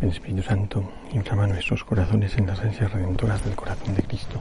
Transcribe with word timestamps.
El 0.00 0.10
Espíritu 0.10 0.44
Santo 0.44 0.92
inflama 1.12 1.48
nuestros 1.48 1.82
corazones 1.82 2.38
en 2.38 2.46
las 2.46 2.60
ansias 2.60 2.92
redentoras 2.92 3.44
del 3.44 3.56
corazón 3.56 3.96
de 3.96 4.04
Cristo, 4.04 4.40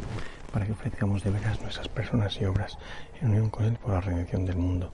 para 0.53 0.67
que 0.67 0.73
ofrezcamos 0.73 1.23
de 1.23 1.31
veras 1.31 1.59
nuestras 1.63 1.87
personas 1.87 2.39
y 2.39 2.45
obras 2.45 2.77
en 3.19 3.29
unión 3.29 3.49
con 3.49 3.65
Él 3.65 3.75
por 3.81 3.91
la 3.91 4.01
redención 4.01 4.45
del 4.45 4.57
mundo. 4.57 4.93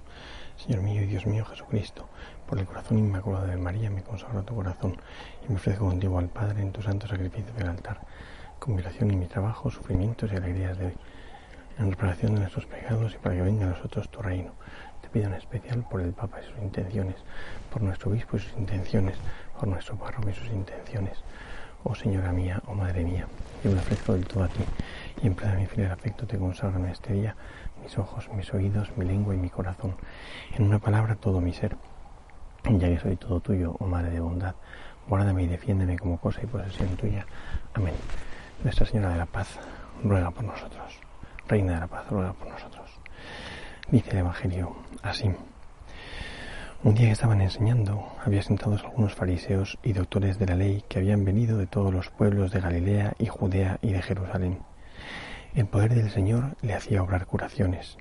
Señor 0.56 0.82
mío 0.82 1.02
y 1.02 1.08
Dios 1.08 1.26
mío 1.26 1.44
Jesucristo, 1.44 2.08
por 2.48 2.60
el 2.60 2.66
corazón 2.66 2.98
inmaculado 2.98 3.46
de 3.46 3.58
María 3.58 3.90
me 3.90 4.04
consagro 4.04 4.44
tu 4.44 4.56
corazón 4.56 4.96
y 5.46 5.50
me 5.50 5.56
ofrezco 5.56 5.86
contigo 5.86 6.18
al 6.18 6.30
Padre 6.30 6.62
en 6.62 6.72
tu 6.72 6.82
santo 6.82 7.08
sacrificio 7.08 7.54
del 7.56 7.68
altar, 7.68 8.00
con 8.58 8.78
violación 8.78 9.12
en 9.12 9.20
mi 9.20 9.26
trabajo, 9.26 9.70
sufrimientos 9.70 10.32
y 10.32 10.38
alegrías 10.38 10.78
de 10.78 10.86
hoy, 10.86 10.94
en 11.78 11.92
reparación 11.92 12.36
de 12.36 12.40
nuestros 12.40 12.68
pecados 12.68 13.14
y 13.14 13.18
para 13.18 13.36
que 13.36 13.42
venga 13.42 13.66
a 13.66 13.70
nosotros 13.72 14.10
tu 14.10 14.22
reino. 14.22 14.54
Pido 15.14 15.28
en 15.28 15.36
especial 15.36 15.86
por 15.88 16.02
el 16.02 16.12
Papa 16.12 16.40
y 16.42 16.50
sus 16.50 16.58
intenciones, 16.58 17.18
por 17.72 17.84
nuestro 17.84 18.10
obispo 18.10 18.36
y 18.36 18.40
sus 18.40 18.54
intenciones, 18.58 19.16
por 19.60 19.68
nuestro 19.68 19.96
párroco 19.96 20.28
y 20.28 20.34
sus 20.34 20.48
intenciones. 20.48 21.20
Oh 21.84 21.94
Señora 21.94 22.32
mía, 22.32 22.64
oh 22.66 22.74
Madre 22.74 23.04
mía, 23.04 23.28
yo 23.64 23.70
me 23.70 23.78
ofrezco 23.78 24.14
del 24.14 24.26
todo 24.26 24.46
a 24.46 24.48
ti 24.48 24.64
y 25.22 25.28
en 25.28 25.36
plena 25.36 25.54
mi 25.54 25.68
fiel 25.68 25.92
afecto 25.92 26.26
te 26.26 26.40
consagro 26.40 26.80
en 26.80 26.88
este 26.88 27.14
día 27.14 27.36
mis 27.84 27.96
ojos, 28.00 28.28
mis 28.34 28.52
oídos, 28.56 28.90
mi 28.98 29.06
lengua 29.06 29.36
y 29.36 29.38
mi 29.38 29.52
corazón. 29.52 29.96
En 30.58 30.64
una 30.64 30.80
palabra, 30.80 31.16
todo 31.16 31.42
mi 31.42 31.54
ser. 31.54 31.78
Ya 32.64 32.88
que 32.88 32.98
soy 32.98 33.16
todo 33.16 33.40
tuyo, 33.40 33.76
oh 33.78 33.86
Madre 33.86 34.10
de 34.10 34.20
bondad, 34.20 34.56
guárdame 35.08 35.44
y 35.44 35.48
defiéndeme 35.48 36.00
como 36.00 36.18
cosa 36.18 36.42
y 36.42 36.48
posesión 36.48 36.98
tuya. 36.98 37.28
Amén. 37.76 37.94
Nuestra 38.64 38.88
Señora 38.88 39.10
de 39.10 39.18
la 39.18 39.28
Paz, 39.28 39.60
ruega 40.04 40.32
por 40.32 40.44
nosotros. 40.44 40.98
Reina 41.48 41.74
de 41.74 41.80
la 41.82 41.88
Paz, 41.88 42.10
ruega 42.10 42.34
por 42.34 42.48
nosotros. 42.48 43.03
Dice 43.92 44.12
el 44.12 44.20
Evangelio 44.20 44.76
así. 45.02 45.30
Un 46.84 46.96
día 46.96 47.08
que 47.08 47.12
estaban 47.12 47.42
enseñando, 47.42 48.08
había 48.26 48.42
sentados 48.42 48.84
algunos 48.84 49.14
fariseos 49.14 49.78
y 49.84 49.94
doctores 49.94 50.40
de 50.40 50.48
la 50.48 50.56
ley 50.56 50.84
que 50.88 51.00
habían 51.00 51.26
venido 51.26 51.58
de 51.58 51.68
todos 51.68 51.94
los 51.94 52.10
pueblos 52.10 52.52
de 52.52 52.62
Galilea 52.62 53.14
y 53.20 53.28
Judea 53.28 53.80
y 53.82 53.92
de 53.92 54.02
Jerusalén. 54.02 54.60
El 55.54 55.68
poder 55.68 55.94
del 55.94 56.10
Señor 56.10 56.56
le 56.62 56.74
hacía 56.74 57.04
obrar 57.04 57.26
curaciones. 57.28 57.98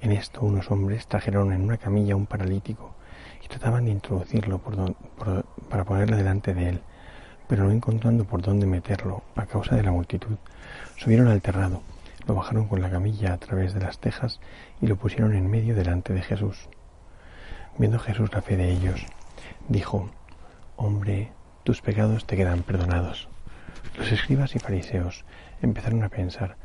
En 0.00 0.12
esto 0.12 0.42
unos 0.42 0.70
hombres 0.70 1.06
trajeron 1.08 1.52
en 1.52 1.62
una 1.62 1.78
camilla 1.78 2.14
un 2.14 2.26
paralítico 2.26 2.94
y 3.44 3.48
trataban 3.48 3.86
de 3.86 3.90
introducirlo 3.92 4.60
para 5.68 5.84
ponerle 5.84 6.16
delante 6.16 6.54
de 6.54 6.68
él, 6.68 6.80
pero 7.48 7.64
no 7.64 7.72
encontrando 7.72 8.24
por 8.24 8.42
dónde 8.42 8.66
meterlo 8.66 9.22
a 9.34 9.46
causa 9.46 9.76
de 9.76 9.82
la 9.82 9.92
multitud, 9.92 10.36
subieron 10.96 11.26
al 11.28 11.42
terrado, 11.42 11.82
lo 12.30 12.36
bajaron 12.36 12.68
con 12.68 12.80
la 12.80 12.90
camilla 12.90 13.32
a 13.32 13.38
través 13.38 13.74
de 13.74 13.80
las 13.80 13.98
tejas 13.98 14.38
y 14.80 14.86
lo 14.86 14.94
pusieron 14.94 15.34
en 15.34 15.50
medio 15.50 15.74
delante 15.74 16.12
de 16.12 16.22
Jesús. 16.22 16.68
Viendo 17.76 17.98
Jesús 17.98 18.32
la 18.32 18.40
fe 18.40 18.56
de 18.56 18.70
ellos, 18.70 19.04
dijo, 19.68 20.08
Hombre, 20.76 21.32
tus 21.64 21.82
pecados 21.82 22.26
te 22.28 22.36
quedan 22.36 22.62
perdonados. 22.62 23.28
Los 23.98 24.12
escribas 24.12 24.54
y 24.54 24.60
fariseos 24.60 25.24
empezaron 25.60 26.04
a 26.04 26.08
pensar, 26.08 26.56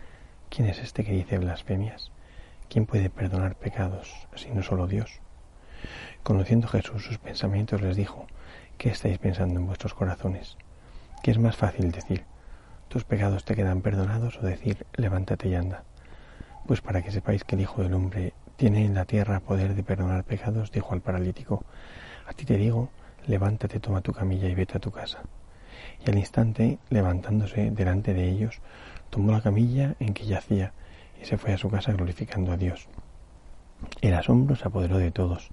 ¿quién 0.51 0.67
es 0.67 0.77
este 0.77 1.03
que 1.03 1.13
dice 1.13 1.39
blasfemias? 1.39 2.11
¿Quién 2.69 2.85
puede 2.85 3.09
perdonar 3.09 3.55
pecados 3.55 4.13
sino 4.35 4.61
solo 4.61 4.85
Dios? 4.85 5.19
Conociendo 6.21 6.67
Jesús 6.67 7.05
sus 7.05 7.17
pensamientos 7.17 7.81
les 7.81 7.95
dijo, 7.95 8.27
¿qué 8.77 8.89
estáis 8.89 9.17
pensando 9.17 9.59
en 9.59 9.65
vuestros 9.65 9.95
corazones? 9.95 10.57
¿Qué 11.23 11.31
es 11.31 11.39
más 11.39 11.55
fácil 11.55 11.91
decir, 11.91 12.23
tus 12.95 13.03
pecados 13.03 13.43
te 13.43 13.57
quedan 13.57 13.81
perdonados 13.81 14.37
o 14.37 14.45
decir, 14.45 14.85
levántate 14.95 15.49
y 15.49 15.55
anda? 15.55 15.83
Pues 16.65 16.79
para 16.79 17.01
que 17.01 17.11
sepáis 17.11 17.43
que 17.43 17.55
el 17.55 17.61
Hijo 17.63 17.83
del 17.83 17.93
Hombre 17.93 18.31
tiene 18.55 18.85
en 18.85 18.93
la 18.93 19.03
tierra 19.03 19.41
poder 19.41 19.75
de 19.75 19.83
perdonar 19.83 20.23
pecados, 20.23 20.71
dijo 20.71 20.93
al 20.93 21.01
paralítico, 21.01 21.65
a 22.25 22.31
ti 22.31 22.45
te 22.45 22.55
digo, 22.55 22.87
levántate, 23.27 23.81
toma 23.81 23.99
tu 23.99 24.13
camilla 24.13 24.47
y 24.47 24.55
vete 24.55 24.77
a 24.77 24.79
tu 24.79 24.91
casa. 24.91 25.23
Y 26.05 26.09
al 26.09 26.17
instante, 26.17 26.79
levantándose 26.89 27.69
delante 27.69 28.13
de 28.13 28.29
ellos, 28.29 28.61
tomó 29.09 29.33
la 29.33 29.41
camilla 29.41 29.95
en 29.99 30.13
que 30.13 30.25
yacía 30.25 30.71
y 31.21 31.25
se 31.25 31.37
fue 31.37 31.51
a 31.51 31.57
su 31.57 31.69
casa 31.69 31.91
glorificando 31.91 32.53
a 32.53 32.57
Dios. 32.57 32.87
El 33.99 34.13
asombro 34.13 34.55
se 34.55 34.69
apoderó 34.69 34.99
de 34.99 35.11
todos 35.11 35.49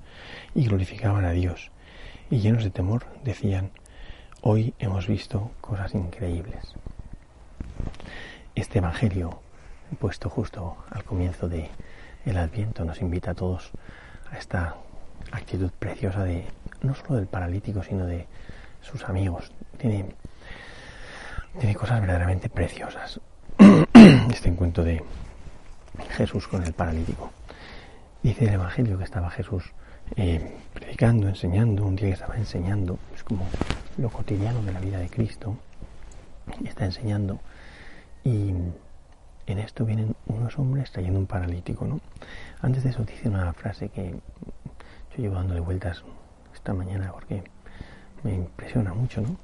y 0.55 0.67
glorificaban 0.67 1.25
a 1.25 1.33
Dios, 1.33 1.73
y 2.31 2.39
llenos 2.39 2.63
de 2.63 2.71
temor 2.71 3.07
decían, 3.25 3.73
hoy 4.43 4.75
hemos 4.79 5.09
visto 5.09 5.51
cosas 5.61 5.93
increíbles. 5.97 6.77
Este 8.55 8.79
Evangelio, 8.79 9.41
puesto 9.99 10.29
justo 10.29 10.77
al 10.91 11.05
comienzo 11.05 11.49
de 11.49 11.71
el 12.27 12.37
Adviento 12.37 12.85
nos 12.85 13.01
invita 13.01 13.31
a 13.31 13.35
todos 13.35 13.71
a 14.31 14.37
esta 14.37 14.77
actitud 15.31 15.71
preciosa 15.79 16.23
de 16.25 16.45
no 16.83 16.95
solo 16.95 17.17
del 17.17 17.29
paralítico, 17.29 17.83
sino 17.83 18.05
de 18.05 18.27
sus 18.83 19.05
amigos. 19.05 19.51
Tiene, 19.79 20.05
tiene 21.59 21.75
cosas 21.75 22.01
verdaderamente 22.01 22.51
preciosas. 22.51 23.21
Este 24.31 24.51
encuentro 24.51 24.85
de 24.85 25.03
Jesús 26.11 26.47
con 26.47 26.63
el 26.63 26.75
paralítico. 26.75 27.31
Dice 28.23 28.45
el 28.45 28.55
Evangelio 28.55 28.99
que 28.99 29.05
estaba 29.05 29.31
Jesús 29.31 29.65
eh, 30.17 30.59
predicando, 30.75 31.27
enseñando, 31.27 31.87
un 31.87 31.97
día 31.97 32.09
que 32.09 32.15
estaba 32.15 32.37
enseñando, 32.37 32.99
es 33.15 33.25
como 33.25 33.47
lo 33.97 34.11
cotidiano 34.11 34.63
de 34.63 34.73
la 34.73 34.81
vida 34.81 34.99
de 34.99 35.09
Cristo, 35.09 35.57
está 36.65 36.85
enseñando 36.85 37.41
y 38.25 38.55
en 39.47 39.59
esto 39.59 39.85
vienen 39.85 40.15
unos 40.27 40.59
hombres 40.59 40.93
trayendo 40.93 41.19
un 41.19 41.27
paralítico, 41.27 41.87
¿no? 41.87 42.01
Antes 42.61 42.85
de 42.85 42.91
eso 42.91 43.05
dice 43.05 43.29
una 43.29 43.53
frase 43.53 43.89
que 43.89 44.11
yo 44.11 45.17
llevo 45.17 45.35
dándole 45.35 45.61
vueltas 45.61 46.03
esta 46.55 46.73
mañana 46.73 47.13
porque 47.13 47.43
me 48.23 48.35
impresiona 48.35 48.95
mucho, 48.95 49.21
¿no? 49.21 49.37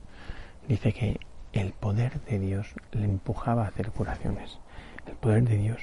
Dice 0.68 0.92
que 0.92 1.18
el 1.52 1.72
poder 1.72 2.20
de 2.22 2.38
Dios 2.38 2.74
le 2.92 3.04
empujaba 3.04 3.64
a 3.64 3.68
hacer 3.68 3.90
curaciones. 3.90 4.58
El 5.06 5.14
poder 5.14 5.42
de 5.44 5.56
Dios 5.56 5.78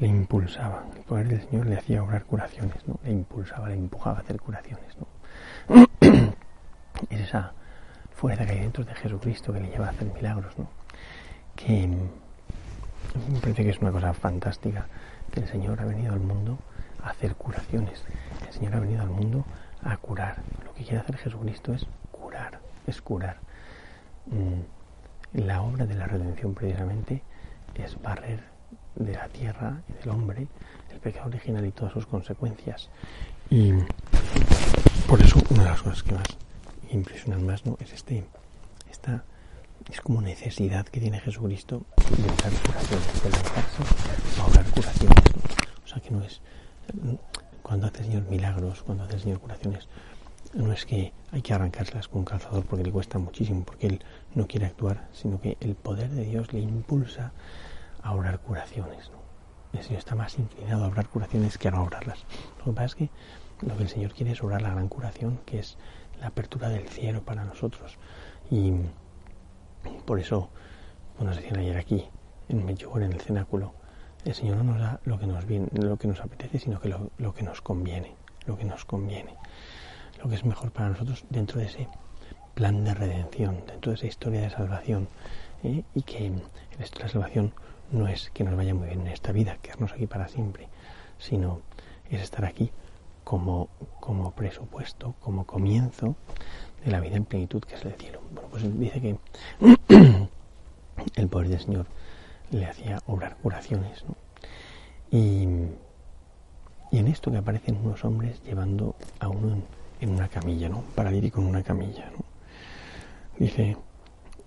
le 0.00 0.08
impulsaba. 0.08 0.84
El 0.96 1.02
poder 1.02 1.28
del 1.28 1.48
Señor 1.48 1.66
le 1.66 1.76
hacía 1.76 2.02
obrar 2.02 2.24
curaciones, 2.24 2.86
¿no? 2.86 2.98
Le 3.04 3.12
impulsaba, 3.12 3.68
le 3.68 3.74
empujaba 3.74 4.18
a 4.18 4.20
hacer 4.22 4.40
curaciones, 4.40 4.96
¿no? 4.98 5.86
es 7.10 7.20
esa 7.20 7.52
fuerza 8.10 8.46
que 8.46 8.52
hay 8.52 8.60
dentro 8.60 8.84
de 8.84 8.94
Jesucristo 8.94 9.52
que 9.52 9.60
le 9.60 9.68
lleva 9.68 9.86
a 9.86 9.90
hacer 9.90 10.12
milagros, 10.12 10.58
¿no? 10.58 10.68
Que 11.54 11.88
me 13.30 13.40
parece 13.40 13.64
que 13.64 13.70
es 13.70 13.78
una 13.78 13.92
cosa 13.92 14.12
fantástica 14.14 14.86
que 15.30 15.40
el 15.40 15.48
Señor 15.48 15.80
ha 15.80 15.84
venido 15.84 16.12
al 16.12 16.20
mundo 16.20 16.58
a 17.02 17.10
hacer 17.10 17.34
curaciones. 17.34 18.04
El 18.46 18.52
Señor 18.52 18.76
ha 18.76 18.80
venido 18.80 19.02
al 19.02 19.10
mundo 19.10 19.44
a 19.82 19.96
curar. 19.96 20.36
Lo 20.64 20.72
que 20.74 20.84
quiere 20.84 20.98
hacer 20.98 21.16
Jesucristo 21.16 21.72
es 21.72 21.86
curar, 22.10 22.60
es 22.86 23.00
curar. 23.02 23.38
Mm, 24.26 25.40
la 25.40 25.62
obra 25.62 25.86
de 25.86 25.94
la 25.94 26.06
redención 26.06 26.54
precisamente 26.54 27.22
es 27.74 28.00
barrer 28.00 28.40
de 28.94 29.12
la 29.12 29.28
tierra 29.28 29.80
y 29.88 29.92
del 29.94 30.10
hombre 30.10 30.46
el 30.92 31.00
pecado 31.00 31.28
original 31.28 31.64
y 31.64 31.72
todas 31.72 31.92
sus 31.92 32.06
consecuencias. 32.06 32.90
Y 33.50 33.72
por 35.08 35.20
eso 35.20 35.40
una 35.50 35.64
de 35.64 35.70
las 35.70 35.82
cosas 35.82 36.02
que 36.02 36.14
más 36.14 36.26
impresionan 36.90 37.44
más 37.46 37.64
¿no? 37.64 37.76
es 37.80 37.92
este, 37.92 38.24
esta 38.90 39.24
es 39.90 40.00
como 40.00 40.20
necesidad 40.20 40.86
que 40.86 41.00
tiene 41.00 41.20
Jesucristo 41.20 41.84
de 42.16 42.26
dar 42.26 42.52
curaciones, 42.64 43.22
de 43.22 43.30
lanzarse 43.30 44.40
a 44.40 44.46
obrar 44.46 44.64
curaciones. 44.66 45.24
O 45.84 45.88
sea 45.88 46.00
que 46.00 46.10
no 46.10 46.22
es 46.22 46.40
cuando 47.62 47.86
hace 47.86 48.00
el 48.00 48.06
Señor 48.06 48.22
milagros, 48.28 48.82
cuando 48.82 49.04
hace 49.04 49.14
el 49.14 49.20
Señor 49.20 49.40
curaciones, 49.40 49.88
no 50.54 50.72
es 50.72 50.84
que 50.84 51.12
hay 51.30 51.42
que 51.42 51.54
arrancárselas 51.54 52.08
con 52.08 52.20
un 52.20 52.24
calzador 52.24 52.64
porque 52.64 52.84
le 52.84 52.92
cuesta 52.92 53.18
muchísimo, 53.18 53.64
porque 53.64 53.86
Él 53.86 54.04
no 54.34 54.46
quiere 54.46 54.66
actuar, 54.66 55.08
sino 55.12 55.40
que 55.40 55.56
el 55.60 55.74
poder 55.74 56.10
de 56.10 56.24
Dios 56.24 56.52
le 56.52 56.60
impulsa 56.60 57.32
a 58.02 58.14
obrar 58.14 58.40
curaciones. 58.40 59.10
El 59.72 59.82
Señor 59.82 60.00
está 60.00 60.14
más 60.14 60.38
inclinado 60.38 60.84
a 60.84 60.88
obrar 60.88 61.08
curaciones 61.08 61.56
que 61.56 61.68
a 61.68 61.70
no 61.70 61.82
obrarlas. 61.82 62.24
Lo 62.58 62.64
que 62.66 62.72
pasa 62.72 62.86
es 62.86 62.94
que 62.96 63.10
lo 63.66 63.76
que 63.76 63.84
el 63.84 63.88
Señor 63.88 64.12
quiere 64.12 64.32
es 64.32 64.42
obrar 64.42 64.60
la 64.60 64.70
gran 64.70 64.88
curación, 64.88 65.40
que 65.46 65.60
es 65.60 65.78
la 66.20 66.26
apertura 66.28 66.68
del 66.68 66.88
cielo 66.88 67.22
para 67.22 67.44
nosotros. 67.44 67.96
Y 68.50 68.72
por 70.04 70.20
eso, 70.20 70.48
como 71.16 71.30
nos 71.30 71.36
decían 71.36 71.58
ayer 71.58 71.76
aquí, 71.76 72.08
en 72.48 72.64
Medjugorje, 72.64 73.06
en 73.06 73.12
el 73.12 73.20
cenáculo, 73.20 73.74
el 74.24 74.34
Señor 74.34 74.58
no 74.58 74.64
nos 74.64 74.80
da 74.80 75.00
lo 75.04 75.18
que 75.18 75.26
nos, 75.26 75.46
viene, 75.46 75.68
lo 75.72 75.96
que 75.96 76.08
nos 76.08 76.20
apetece, 76.20 76.58
sino 76.58 76.80
que 76.80 76.88
lo, 76.88 77.34
que 77.34 77.42
nos 77.42 77.60
conviene, 77.60 78.14
lo 78.46 78.56
que 78.56 78.64
nos 78.64 78.84
conviene, 78.84 79.34
lo 80.22 80.28
que 80.28 80.36
es 80.36 80.44
mejor 80.44 80.70
para 80.70 80.90
nosotros 80.90 81.24
dentro 81.30 81.58
de 81.60 81.66
ese 81.66 81.88
plan 82.54 82.84
de 82.84 82.94
redención, 82.94 83.64
dentro 83.66 83.90
de 83.90 83.96
esa 83.96 84.06
historia 84.06 84.42
de 84.42 84.50
salvación, 84.50 85.08
¿eh? 85.64 85.82
y 85.94 86.02
que 86.02 86.32
esta 86.78 87.08
salvación 87.08 87.52
no 87.90 88.06
es 88.06 88.30
que 88.30 88.44
nos 88.44 88.56
vaya 88.56 88.74
muy 88.74 88.88
bien 88.88 89.00
en 89.02 89.08
esta 89.08 89.32
vida, 89.32 89.58
quedarnos 89.60 89.92
aquí 89.92 90.06
para 90.06 90.28
siempre, 90.28 90.68
sino 91.18 91.60
es 92.10 92.22
estar 92.22 92.44
aquí 92.44 92.70
como, 93.24 93.68
como 94.00 94.32
presupuesto, 94.32 95.14
como 95.20 95.46
comienzo 95.46 96.16
de 96.84 96.90
la 96.90 97.00
vida 97.00 97.16
en 97.16 97.24
plenitud 97.24 97.62
que 97.62 97.74
es 97.74 97.84
el 97.84 97.92
cielo. 97.94 98.20
Bueno, 98.32 98.48
pues 98.50 98.78
dice 98.78 99.00
que 99.00 99.16
el 101.16 101.28
poder 101.28 101.48
del 101.48 101.60
Señor 101.60 101.86
le 102.50 102.66
hacía 102.66 103.00
obrar 103.06 103.36
curaciones. 103.36 104.04
¿no? 104.04 104.16
Y, 105.10 105.46
y, 106.90 106.98
en 106.98 107.08
esto 107.08 107.30
que 107.30 107.38
aparecen 107.38 107.78
unos 107.84 108.04
hombres 108.04 108.42
llevando 108.44 108.94
a 109.20 109.28
uno 109.28 109.62
en, 110.00 110.10
una 110.10 110.28
camilla, 110.28 110.68
¿no? 110.68 110.82
paralítico 110.94 111.40
en 111.40 111.46
una 111.46 111.62
camilla. 111.62 112.10
¿no? 112.10 112.24
Dice, 113.38 113.76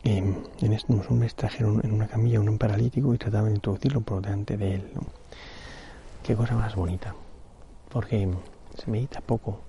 em, 0.03 0.35
en 0.61 0.73
estos 0.73 0.89
unos 0.89 1.09
hombres 1.09 1.35
trajeron 1.35 1.81
en 1.83 1.93
una 1.93 2.07
camilla 2.07 2.37
a 2.37 2.41
un 2.41 2.57
paralítico 2.57 3.13
y 3.13 3.17
trataban 3.17 3.49
de 3.49 3.55
introducirlo 3.55 4.01
por 4.01 4.21
delante 4.21 4.57
de 4.57 4.75
él. 4.75 4.91
Qué 6.23 6.35
cosa 6.35 6.55
más 6.55 6.75
bonita, 6.75 7.15
porque 7.89 8.27
se 8.77 8.91
medita 8.91 9.21
poco 9.21 9.61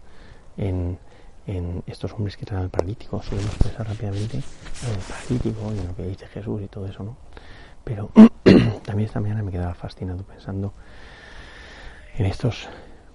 en, 0.57 0.99
estos 1.87 2.13
hombres 2.13 2.37
que 2.37 2.45
tratan 2.45 2.65
al 2.65 2.71
paralítico. 2.71 3.23
Solemos 3.23 3.55
pensar 3.57 3.87
rápidamente 3.87 4.39
en 4.39 4.95
el 4.95 5.01
paralítico 5.09 5.73
y 5.75 5.79
en 5.79 5.87
lo 5.87 5.97
que 5.97 6.03
dice 6.05 6.27
Jesús 6.27 6.63
y 6.63 6.69
todo 6.69 6.87
eso, 6.87 7.05
¿no? 7.05 7.17
Pero 7.85 8.11
también 8.85 9.07
esta 9.07 9.21
mañana 9.21 9.43
me 9.43 9.53
quedaba 9.53 9.75
fascinado 9.75 10.25
pensando 10.25 10.75
en 12.17 12.27
estos 12.27 12.69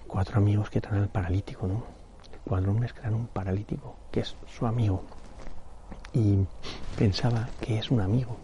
cuatro 0.06 0.38
amigos 0.38 0.70
que 0.70 0.80
traen 0.80 1.02
al 1.02 1.08
paralítico, 1.08 1.66
¿no? 1.66 1.84
Cuatro 2.44 2.70
hombres 2.70 2.92
que 2.92 3.00
traen 3.00 3.14
un 3.14 3.26
paralítico, 3.26 3.96
que 4.10 4.20
es 4.20 4.36
su 4.46 4.66
amigo. 4.66 5.04
Y 6.14 6.38
pensaba 6.96 7.48
que 7.60 7.78
es 7.78 7.90
un 7.90 8.00
amigo, 8.00 8.36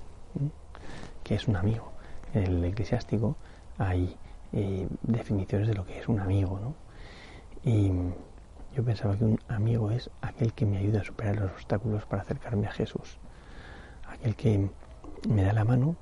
que 1.25 1.35
es 1.35 1.49
un 1.49 1.57
amigo. 1.57 1.93
En 2.35 2.45
el 2.45 2.65
eclesiástico 2.65 3.37
hay 3.79 4.17
eh, 4.53 4.87
definiciones 5.03 5.69
de 5.69 5.75
lo 5.75 5.87
que 5.87 5.99
es 5.99 6.09
un 6.09 6.21
amigo, 6.21 6.61
¿no? 6.61 6.75
Y 7.65 7.91
yo 8.79 8.85
pensaba 8.85 9.17
que 9.17 9.25
un 9.25 9.41
amigo 9.49 9.91
es 9.91 10.09
aquel 10.21 10.53
que 10.53 10.65
me 10.65 10.79
ayuda 10.79 11.01
a 11.01 11.05
superar 11.05 11.35
los 11.35 11.51
obstáculos 11.51 12.07
para 12.07 12.23
acercarme 12.23 12.69
a 12.69 12.71
Jesús. 12.71 13.19
Aquel 14.07 14.37
que 14.37 14.71
me 15.29 15.43
da 15.43 15.53
la 15.53 15.65
mano 15.65 15.97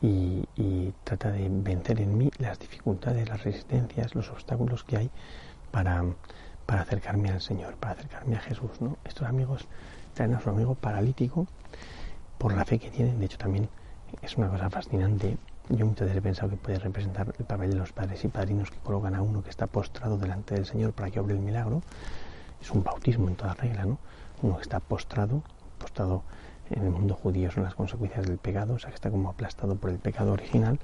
y, 0.00 0.94
trata 1.02 1.32
de 1.32 1.48
vencer 1.50 2.00
en 2.00 2.16
mí 2.16 2.30
las 2.38 2.60
dificultades, 2.60 3.28
las 3.28 3.42
resistencias, 3.42 4.14
los 4.14 4.30
obstáculos 4.30 4.84
que 4.84 4.98
hay 4.98 5.10
para, 5.72 6.04
para 6.64 6.82
acercarme 6.82 7.28
al 7.28 7.40
Señor, 7.40 7.74
para 7.74 7.94
acercarme 7.94 8.36
a 8.36 8.40
Jesús. 8.40 8.80
¿no? 8.80 8.98
Estos 9.04 9.26
amigos 9.26 9.66
traen 10.14 10.34
a 10.34 10.40
su 10.40 10.48
amigo 10.48 10.76
paralítico 10.76 11.48
por 12.38 12.54
la 12.54 12.64
fe 12.64 12.78
que 12.78 12.92
tienen. 12.92 13.18
De 13.18 13.24
hecho, 13.26 13.38
también 13.38 13.68
es 14.22 14.36
una 14.36 14.48
cosa 14.48 14.70
fascinante. 14.70 15.38
Yo 15.68 15.86
muchas 15.86 16.06
veces 16.06 16.18
he 16.18 16.22
pensado 16.22 16.50
que 16.50 16.56
puede 16.56 16.78
representar 16.78 17.32
el 17.38 17.44
papel 17.44 17.70
de 17.70 17.76
los 17.76 17.92
padres 17.92 18.24
y 18.24 18.28
padrinos 18.28 18.70
que 18.70 18.78
colocan 18.78 19.14
a 19.14 19.22
uno 19.22 19.42
que 19.42 19.50
está 19.50 19.66
postrado 19.66 20.18
delante 20.18 20.54
del 20.54 20.66
Señor 20.66 20.92
para 20.92 21.10
que 21.10 21.20
obre 21.20 21.34
el 21.34 21.40
milagro. 21.40 21.82
Es 22.60 22.70
un 22.70 22.82
bautismo 22.82 23.28
en 23.28 23.36
toda 23.36 23.54
regla, 23.54 23.84
¿no? 23.84 23.98
Uno 24.42 24.56
que 24.56 24.62
está 24.62 24.80
postrado, 24.80 25.42
postrado 25.78 26.24
en 26.70 26.84
el 26.84 26.90
mundo 26.90 27.14
judío 27.14 27.50
son 27.50 27.64
las 27.64 27.74
consecuencias 27.74 28.26
del 28.26 28.38
pecado, 28.38 28.74
o 28.74 28.78
sea 28.78 28.90
que 28.90 28.96
está 28.96 29.10
como 29.10 29.28
aplastado 29.28 29.76
por 29.76 29.90
el 29.90 29.98
pecado 29.98 30.32
original 30.32 30.78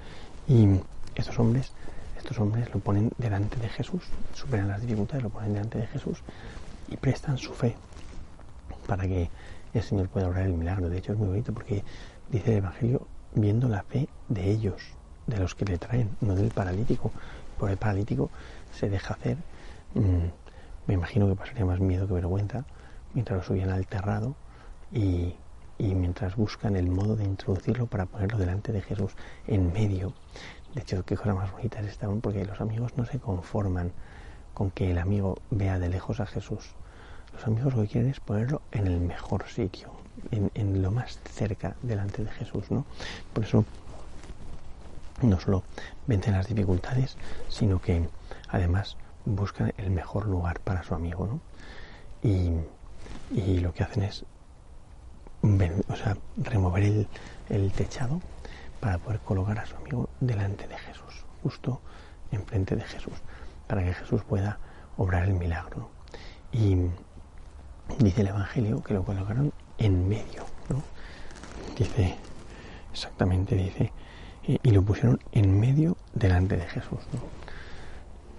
y 0.47 0.67
estos 1.15 1.39
hombres, 1.39 1.73
estos 2.17 2.39
hombres 2.39 2.73
lo 2.73 2.81
ponen 2.81 3.11
delante 3.19 3.57
de 3.59 3.69
Jesús, 3.69 4.05
superan 4.35 4.69
las 4.69 4.81
dificultades, 4.81 5.23
lo 5.23 5.31
ponen 5.31 5.55
delante 5.55 5.79
de 5.79 5.87
Jesús 5.87 6.23
y 6.89 6.97
prestan 6.97 7.39
su 7.39 7.53
fe 7.53 7.77
para 8.87 9.07
que 9.07 9.31
el 9.75 9.83
Señor 9.83 10.09
pueda 10.09 10.29
obrar 10.29 10.47
el 10.47 10.55
milagro. 10.55 10.89
De 10.89 10.99
hecho 10.99 11.13
es 11.13 11.19
muy 11.19 11.29
bonito 11.29 11.53
porque 11.53 11.85
dice 12.31 12.53
el 12.53 12.59
Evangelio 12.59 13.07
viendo 13.35 13.69
la 13.69 13.83
fe 13.83 14.09
de 14.29 14.51
ellos, 14.51 14.83
de 15.27 15.39
los 15.39 15.55
que 15.55 15.65
le 15.65 15.79
traen, 15.79 16.17
no 16.21 16.35
del 16.35 16.51
paralítico. 16.51 17.11
Por 17.59 17.71
el 17.71 17.77
paralítico 17.77 18.31
se 18.73 18.89
deja 18.89 19.15
hacer. 19.15 19.37
Mm, 19.95 20.29
me 20.87 20.95
imagino 20.95 21.29
que 21.29 21.35
pasaría 21.35 21.65
más 21.65 21.81
miedo 21.81 22.07
que 22.07 22.15
vergüenza 22.15 22.65
mientras 23.15 23.39
lo 23.39 23.45
subían 23.45 23.71
al 23.71 23.87
terrado 23.87 24.35
y 24.93 25.35
y 25.79 25.95
mientras 25.95 26.37
buscan 26.37 26.77
el 26.77 26.91
modo 26.91 27.15
de 27.15 27.25
introducirlo 27.25 27.87
para 27.87 28.07
ponerlo 28.07 28.37
delante 28.37 28.73
de 28.73 28.83
Jesús 28.83 29.13
en 29.47 29.73
medio. 29.73 30.13
De 30.75 30.83
hecho, 30.83 31.05
qué 31.05 31.17
cosa 31.17 31.35
más 31.35 31.53
bonita 31.53 31.81
es 31.81 31.87
esta, 31.87 32.09
porque 32.21 32.45
los 32.45 32.61
amigos 32.61 32.97
no 32.97 33.07
se 33.07 33.21
conforman 33.21 33.93
con 34.55 34.71
que 34.73 34.91
el 34.91 34.99
amigo 34.99 35.39
vea 35.51 35.79
de 35.79 35.89
lejos 35.89 36.19
a 36.21 36.27
Jesús. 36.27 36.75
Los 37.33 37.47
amigos 37.47 37.75
lo 37.75 37.83
que 37.83 37.89
quieren 37.89 38.11
es 38.11 38.21
ponerlo 38.21 38.61
en 38.73 38.89
el 38.89 39.01
mejor 39.01 39.47
sitio, 39.47 39.93
en, 40.31 40.83
lo 40.83 40.91
más 40.91 41.19
cerca 41.33 41.77
delante 41.83 42.25
de 42.25 42.31
Jesús, 42.31 42.71
¿no? 42.71 42.85
Por 43.33 43.45
eso 43.45 43.65
no 45.23 45.41
solo 45.41 45.63
vencen 46.07 46.35
las 46.35 46.47
dificultades, 46.47 47.17
sino 47.49 47.81
que 47.81 48.09
además 48.49 48.97
buscan 49.25 49.73
el 49.77 49.91
mejor 49.91 50.27
lugar 50.27 50.61
para 50.61 50.83
su 50.83 50.95
amigo, 50.95 51.27
¿no? 51.27 51.41
Y, 52.23 52.53
y 53.35 53.61
lo 53.61 53.73
que 53.73 53.83
hacen 53.85 54.03
es 54.05 54.25
o 55.43 55.97
sea, 55.97 56.17
remover 56.37 56.83
el, 56.83 57.09
el, 57.49 57.73
techado 57.73 58.21
para 58.81 58.99
poder 58.99 59.21
colocar 59.21 59.59
a 59.59 59.67
su 59.67 59.77
amigo 59.77 60.09
delante 60.21 60.67
de 60.67 60.77
Jesús, 60.77 61.25
justo 61.43 61.81
enfrente 62.33 62.75
de 62.75 62.83
Jesús, 62.83 63.15
para 63.67 63.85
que 63.85 63.95
Jesús 63.95 64.23
pueda 64.25 64.59
obrar 64.97 65.25
el 65.25 65.35
milagro. 65.35 65.91
Y 66.53 66.77
dice 67.99 68.23
el 68.23 68.29
Evangelio 68.29 68.83
que 68.83 68.95
lo 68.95 69.05
colocaron 69.05 69.53
en 69.79 70.09
medio, 70.09 70.45
¿no? 70.69 70.83
Dice, 71.77 72.17
exactamente 72.93 73.55
dice, 73.55 73.93
eh, 74.47 74.59
y 74.63 74.71
lo 74.71 74.83
pusieron 74.83 75.21
en 75.33 75.59
medio 75.59 75.97
delante 76.15 76.57
de 76.57 76.67
Jesús, 76.67 77.01
¿no? 77.13 77.21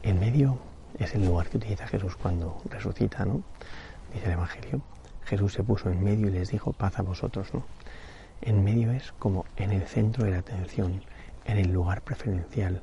En 0.03 0.19
medio 0.19 0.57
es 0.97 1.15
el 1.15 1.25
lugar 1.25 1.49
que 1.49 1.57
utiliza 1.57 1.87
Jesús 1.87 2.15
cuando 2.15 2.61
resucita, 2.69 3.25
¿no? 3.25 3.41
Dice 4.13 4.25
el 4.25 4.33
Evangelio 4.33 4.81
Jesús 5.29 5.53
se 5.53 5.63
puso 5.63 5.91
en 5.91 6.03
medio 6.03 6.27
y 6.27 6.31
les 6.31 6.49
dijo, 6.49 6.73
paz 6.73 6.97
a 6.97 7.03
vosotros, 7.03 7.53
¿no? 7.53 7.63
En 8.41 8.63
medio 8.63 8.91
es 8.91 9.11
como 9.19 9.45
en 9.57 9.71
el 9.71 9.83
centro 9.83 10.25
de 10.25 10.31
la 10.31 10.39
atención, 10.39 11.03
en 11.45 11.57
el 11.59 11.71
lugar 11.71 12.01
preferencial. 12.01 12.81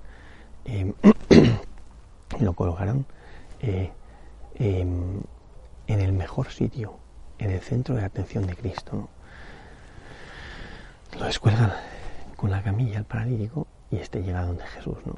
Em, 0.64 0.92
lo 2.40 2.52
colocaron 2.52 3.04
eh, 3.60 3.90
em, 4.54 5.20
en 5.88 6.00
el 6.00 6.12
mejor 6.12 6.52
sitio, 6.52 7.00
en 7.38 7.50
el 7.50 7.60
centro 7.60 7.94
de 7.94 8.04
atención 8.04 8.46
de 8.46 8.54
Cristo. 8.54 9.08
Lo 11.18 11.24
descuelgan 11.24 11.72
con 12.36 12.50
la 12.50 12.62
camilla 12.62 12.98
al 12.98 13.04
paralítico 13.04 13.66
y 13.90 13.96
este 13.96 14.22
llega 14.22 14.44
donde 14.44 14.66
Jesús. 14.66 14.98
¿no? 15.04 15.16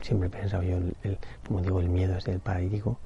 Siempre 0.00 0.28
he 0.28 0.30
pensado 0.30 0.62
yo, 0.62 0.76
el, 0.76 1.18
como 1.46 1.60
digo, 1.60 1.80
el 1.80 1.88
miedo 1.88 2.16
es 2.16 2.24
del 2.24 2.40
paralítico 2.40 2.98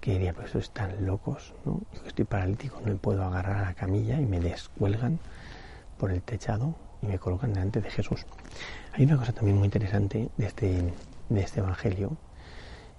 que 0.00 0.12
diría, 0.12 0.34
pues 0.34 0.54
están 0.54 1.06
locos, 1.06 1.54
¿no? 1.64 1.80
Yo 1.94 2.06
estoy 2.06 2.26
paralítico, 2.26 2.78
no 2.80 2.88
me 2.88 2.96
puedo 2.96 3.24
agarrar 3.24 3.56
a 3.56 3.62
la 3.62 3.74
camilla 3.74 4.20
y 4.20 4.26
me 4.26 4.38
descuelgan 4.38 5.18
por 5.96 6.10
el 6.10 6.20
techado 6.20 6.74
y 7.00 7.06
me 7.06 7.18
colocan 7.18 7.54
delante 7.54 7.80
de 7.80 7.90
Jesús. 7.90 8.26
Hay 8.92 9.04
una 9.04 9.16
cosa 9.16 9.32
también 9.32 9.56
muy 9.56 9.64
interesante 9.64 10.28
de 10.36 10.46
este, 10.46 10.92
de 11.30 11.40
este 11.40 11.60
Evangelio, 11.60 12.18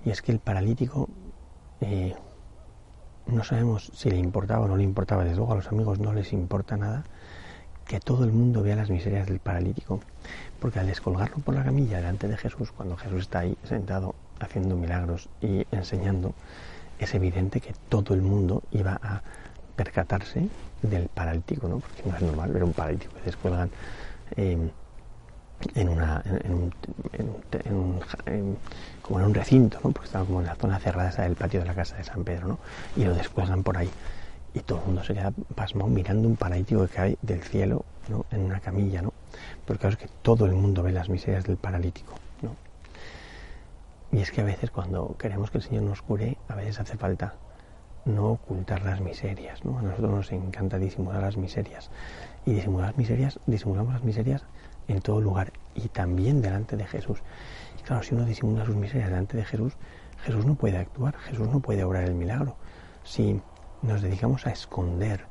y 0.03 0.09
es 0.09 0.23
que 0.23 0.31
el 0.31 0.39
paralítico 0.39 1.07
eh, 1.81 2.15
no 3.27 3.43
sabemos 3.43 3.91
si 3.93 4.09
le 4.09 4.17
importaba 4.17 4.65
o 4.65 4.67
no 4.67 4.77
le 4.77 4.83
importaba, 4.83 5.23
desde 5.23 5.37
luego 5.37 5.53
a 5.53 5.55
los 5.55 5.67
amigos 5.67 5.99
no 5.99 6.13
les 6.13 6.33
importa 6.33 6.77
nada 6.77 7.03
que 7.85 7.99
todo 7.99 8.25
el 8.25 8.31
mundo 8.31 8.63
vea 8.63 8.75
las 8.75 8.89
miserias 8.89 9.27
del 9.27 9.39
paralítico, 9.39 9.99
porque 10.59 10.79
al 10.79 10.87
descolgarlo 10.87 11.37
por 11.37 11.53
la 11.53 11.63
camilla 11.63 11.97
delante 11.97 12.27
de 12.27 12.35
Jesús, 12.35 12.71
cuando 12.71 12.97
Jesús 12.97 13.21
está 13.21 13.39
ahí 13.39 13.55
sentado 13.63 14.15
haciendo 14.39 14.75
milagros 14.75 15.29
y 15.41 15.67
enseñando, 15.71 16.33
es 16.97 17.13
evidente 17.13 17.61
que 17.61 17.73
todo 17.89 18.15
el 18.15 18.21
mundo 18.21 18.63
iba 18.71 18.99
a 19.01 19.21
percatarse 19.75 20.47
del 20.81 21.09
paralítico, 21.09 21.67
¿no? 21.67 21.79
porque 21.79 22.03
no 22.05 22.15
es 22.15 22.21
normal 22.21 22.51
ver 22.51 22.63
un 22.63 22.73
paralítico 22.73 23.13
que 23.13 23.25
descuelgan 23.25 23.69
em, 24.35 24.69
en, 25.73 25.89
una, 25.89 26.23
un, 26.49 26.71
como 29.01 29.19
en 29.19 29.25
un 29.25 29.33
recinto, 29.33 29.79
¿no? 29.83 29.91
porque 29.91 30.05
estaba 30.05 30.25
como 30.25 30.41
en 30.41 30.47
la 30.47 30.55
zona 30.55 30.79
cerrada 30.79 31.09
esa 31.09 31.23
del 31.23 31.35
patio 31.35 31.61
de 31.61 31.65
la 31.65 31.73
casa 31.73 31.95
de 31.97 32.03
San 32.03 32.23
Pedro, 32.23 32.47
¿no? 32.47 32.59
y 32.95 33.05
lo 33.05 33.13
descuelgan 33.13 33.63
por 33.63 33.77
ahí. 33.77 33.89
Y 34.53 34.59
todo 34.61 34.79
el 34.79 34.85
mundo 34.85 35.03
se 35.03 35.13
queda 35.13 35.33
pasmado 35.53 35.89
mirando 35.89 36.27
un 36.27 36.37
paralítico 36.37 36.87
que 36.87 36.93
cae 36.93 37.17
del 37.21 37.43
cielo 37.43 37.83
¿no? 38.07 38.25
en 38.31 38.41
una 38.41 38.59
camilla, 38.61 39.01
¿no? 39.01 39.11
Porque 39.65 39.81
claro 39.81 39.97
que 39.97 40.07
todo 40.21 40.45
el 40.45 40.53
mundo 40.53 40.81
ve 40.81 40.93
las 40.93 41.09
miserias 41.09 41.43
del 41.43 41.57
paralítico. 41.57 42.13
Y 44.11 44.19
es 44.19 44.31
que 44.31 44.39
a 44.39 44.45
veces 44.45 44.71
cuando 44.71 45.17
queremos 45.19 45.51
que 45.51 45.57
el 45.57 45.63
Señor 45.65 45.83
nos 45.83 46.01
cure, 46.01 46.37
a 46.47 46.55
veces 46.55 46.79
hace 46.79 46.95
falta 46.95 47.33
no 48.05 48.31
ocultar 48.31 48.85
las 48.85 49.01
miserias, 49.01 49.65
¿no? 49.65 49.79
A 49.79 49.81
nosotros 49.81 50.09
nos 50.09 50.31
encanta 50.31 50.77
disimular 50.77 51.21
las 51.21 51.35
miserias. 51.35 51.89
Y 52.45 52.53
disimular 52.53 52.91
las 52.91 52.97
miserias, 52.97 53.39
disimulamos 53.45 53.93
las 53.93 54.03
miserias 54.03 54.43
en 54.87 55.01
todo 55.01 55.21
lugar 55.21 55.53
y 55.73 55.87
también 55.89 56.41
delante 56.41 56.77
de 56.77 56.85
Jesús. 56.85 57.19
Y 57.79 57.83
claro, 57.83 58.03
si 58.03 58.15
uno 58.15 58.25
disimula 58.25 58.65
sus 58.65 58.75
miserias 58.75 59.09
delante 59.09 59.37
de 59.37 59.45
Jesús, 59.45 59.73
Jesús 60.23 60.45
no 60.45 60.55
puede 60.55 60.77
actuar, 60.77 61.15
Jesús 61.17 61.47
no 61.49 61.59
puede 61.59 61.83
obrar 61.83 62.03
el 62.03 62.15
milagro. 62.15 62.55
Si 63.03 63.39
nos 63.81 64.01
dedicamos 64.01 64.47
a 64.47 64.51
esconder 64.51 65.25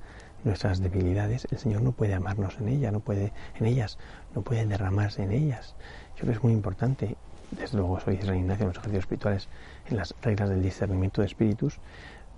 nuestras 0.45 0.81
debilidades, 0.81 1.47
el 1.51 1.59
Señor 1.59 1.83
no 1.83 1.93
puede 1.93 2.15
amarnos 2.15 2.59
en 2.59 2.69
ellas, 2.69 2.93
no 2.93 3.01
puede 3.01 3.33
en 3.59 3.67
ellas, 3.67 3.99
no 4.35 4.43
puede 4.43 4.67
derramarse 4.67 5.23
en 5.23 5.33
ellas. 5.33 5.75
Yo 6.17 6.21
creo 6.21 6.33
que 6.33 6.37
es 6.39 6.43
muy 6.45 6.53
importante 6.53 7.17
desde 7.51 7.79
luego 7.79 8.01
soy 8.01 8.17
San 8.19 8.37
Ignacio 8.37 8.65
en 8.65 8.69
los 8.69 8.77
ejercicios 8.77 9.05
espirituales, 9.05 9.49
en 9.89 9.97
las 9.97 10.15
reglas 10.23 10.51
del 10.51 10.63
discernimiento 10.63 11.21
de 11.21 11.27
espíritus, 11.27 11.79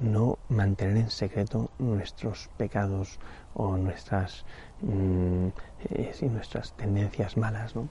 no 0.00 0.38
mantener 0.49 0.97
en 0.97 1.11
secreto 1.11 1.71
nuestros 1.79 2.49
pecados 2.57 3.19
o 3.55 3.76
nuestras, 3.76 4.45
mm, 4.83 5.47
eh, 5.91 6.15
nuestras 6.31 6.73
tendencias 6.73 7.37
malas, 7.37 7.75
¿no? 7.75 7.88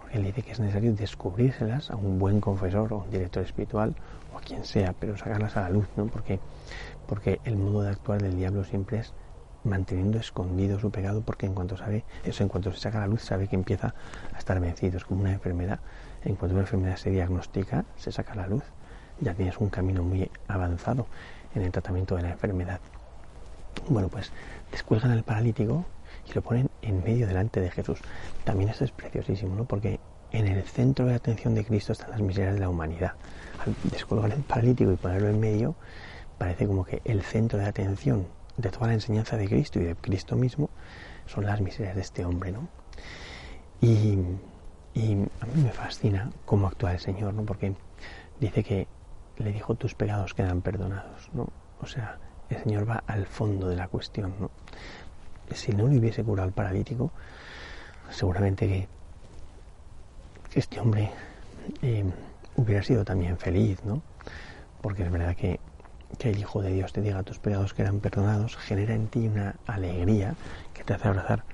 Porque 0.00 0.18
él 0.18 0.24
dice 0.24 0.42
que 0.42 0.52
es 0.52 0.60
necesario 0.60 0.94
descubrírselas 0.94 1.90
a 1.90 1.96
un 1.96 2.18
buen 2.18 2.40
confesor 2.40 2.92
o 2.92 2.98
un 2.98 3.10
director 3.10 3.42
espiritual 3.42 3.94
o 4.32 4.38
a 4.38 4.40
quien 4.40 4.64
sea, 4.64 4.94
pero 4.98 5.16
sacarlas 5.16 5.56
a 5.56 5.62
la 5.62 5.70
luz, 5.70 5.86
¿no? 5.96 6.06
Porque, 6.06 6.40
porque 7.06 7.40
el 7.44 7.56
modo 7.56 7.82
de 7.82 7.90
actuar 7.90 8.22
del 8.22 8.36
diablo 8.36 8.64
siempre 8.64 8.98
es 9.00 9.12
manteniendo 9.64 10.18
escondido 10.18 10.78
su 10.78 10.90
pecado 10.90 11.20
porque 11.20 11.46
en 11.46 11.54
cuanto 11.54 11.76
sabe, 11.76 12.04
eso 12.24 12.42
en 12.42 12.48
cuanto 12.48 12.72
se 12.72 12.80
saca 12.80 13.00
la 13.00 13.06
luz 13.06 13.22
sabe 13.22 13.48
que 13.48 13.56
empieza 13.56 13.94
a 14.32 14.38
estar 14.38 14.58
vencido, 14.60 14.96
es 14.96 15.04
como 15.04 15.20
una 15.20 15.32
enfermedad, 15.32 15.80
en 16.24 16.36
cuanto 16.36 16.54
una 16.54 16.62
enfermedad 16.62 16.96
se 16.96 17.10
diagnostica, 17.10 17.84
se 17.96 18.12
saca 18.12 18.34
la 18.34 18.46
luz, 18.46 18.64
ya 19.20 19.34
tienes 19.34 19.58
un 19.58 19.68
camino 19.68 20.02
muy 20.02 20.30
avanzado 20.46 21.06
en 21.54 21.62
el 21.62 21.72
tratamiento 21.72 22.16
de 22.16 22.22
la 22.22 22.30
enfermedad. 22.30 22.80
Bueno, 23.88 24.08
pues 24.08 24.32
descuelgan 24.70 25.12
al 25.12 25.22
paralítico 25.22 25.84
y 26.28 26.34
lo 26.34 26.42
ponen 26.42 26.68
en 26.82 27.02
medio 27.02 27.26
delante 27.26 27.60
de 27.60 27.70
Jesús. 27.70 28.00
También 28.44 28.70
esto 28.70 28.84
es 28.84 28.90
preciosísimo, 28.90 29.54
¿no? 29.54 29.64
Porque 29.64 30.00
en 30.32 30.46
el 30.46 30.62
centro 30.64 31.06
de 31.06 31.14
atención 31.14 31.54
de 31.54 31.64
Cristo 31.64 31.92
están 31.92 32.10
las 32.10 32.20
miserias 32.20 32.54
de 32.54 32.60
la 32.60 32.68
humanidad. 32.68 33.12
Al 33.64 33.74
descolgar 33.90 34.32
el 34.32 34.42
paralítico 34.42 34.92
y 34.92 34.96
ponerlo 34.96 35.28
en 35.28 35.40
medio, 35.40 35.74
parece 36.36 36.66
como 36.66 36.84
que 36.84 37.00
el 37.04 37.22
centro 37.22 37.58
de 37.58 37.66
atención 37.66 38.26
de 38.56 38.70
toda 38.70 38.88
la 38.88 38.94
enseñanza 38.94 39.36
de 39.36 39.48
Cristo 39.48 39.80
y 39.80 39.84
de 39.84 39.94
Cristo 39.96 40.36
mismo 40.36 40.68
son 41.26 41.46
las 41.46 41.60
miserias 41.60 41.94
de 41.94 42.02
este 42.02 42.24
hombre, 42.24 42.52
¿no? 42.52 42.68
Y, 43.80 44.18
a 45.40 45.46
mí 45.46 45.62
me 45.62 45.70
fascina 45.70 46.30
cómo 46.44 46.66
actúa 46.66 46.92
el 46.92 46.98
Señor, 46.98 47.32
¿no? 47.32 47.44
Porque 47.44 47.74
dice 48.40 48.64
que 48.64 48.88
le 49.44 49.52
dijo 49.52 49.74
tus 49.74 49.94
pecados 49.94 50.34
quedan 50.34 50.62
perdonados, 50.62 51.30
¿no? 51.32 51.48
O 51.80 51.86
sea, 51.86 52.18
el 52.50 52.62
Señor 52.62 52.88
va 52.88 53.02
al 53.06 53.26
fondo 53.26 53.68
de 53.68 53.76
la 53.76 53.88
cuestión, 53.88 54.34
¿no? 54.40 54.50
Si 55.54 55.72
no 55.72 55.88
le 55.88 55.98
hubiese 55.98 56.24
curado 56.24 56.46
al 56.46 56.52
paralítico, 56.52 57.10
seguramente 58.10 58.66
que, 58.66 58.88
este 60.58 60.80
hombre 60.80 61.10
eh, 61.82 62.04
hubiera 62.56 62.82
sido 62.82 63.04
también 63.04 63.38
feliz, 63.38 63.84
¿no? 63.84 64.02
Porque 64.80 65.04
es 65.04 65.10
verdad 65.10 65.36
que 65.36 65.60
que 66.16 66.30
el 66.30 66.38
Hijo 66.38 66.62
de 66.62 66.72
Dios 66.72 66.92
te 66.92 67.02
diga 67.02 67.22
tus 67.22 67.38
pecados 67.38 67.74
que 67.74 67.82
eran 67.82 68.00
perdonados, 68.00 68.56
genera 68.56 68.94
en 68.94 69.08
ti 69.08 69.28
una 69.28 69.56
alegría 69.66 70.34
que 70.72 70.84
te 70.84 70.94
hace 70.94 71.08
abrazar 71.08 71.44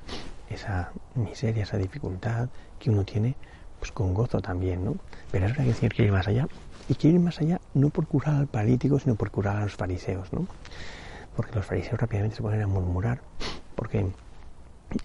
esa 0.49 0.93
miseria, 1.14 1.64
esa 1.64 1.79
dificultad 1.79 2.49
que 2.79 2.91
uno 2.91 3.05
tiene, 3.05 3.35
pues 3.79 3.91
con 3.91 4.14
gozo 4.14 4.41
también, 4.41 4.85
¿no? 4.85 4.97
Pero 5.33 5.47
es 5.47 5.53
verdad 5.53 5.64
que 5.64 5.71
el 5.71 5.76
Señor 5.76 5.95
quiere 5.95 6.09
ir 6.09 6.12
más 6.12 6.29
allá, 6.29 6.47
y 6.88 6.95
quiere 6.95 7.17
ir 7.17 7.23
más 7.23 7.41
allá 7.41 7.61
no 7.73 7.91
por 7.91 8.07
curar 8.07 8.37
al 8.37 8.47
paralítico, 8.47 8.99
sino 8.99 9.14
por 9.14 9.31
curar 9.31 9.57
a 9.57 9.61
los 9.61 9.75
fariseos, 9.75 10.33
¿no? 10.33 10.47
Porque 11.37 11.55
los 11.55 11.64
fariseos 11.64 12.00
rápidamente 12.00 12.37
se 12.37 12.43
ponen 12.43 12.62
a 12.62 12.67
murmurar, 12.67 13.21
porque 13.75 14.07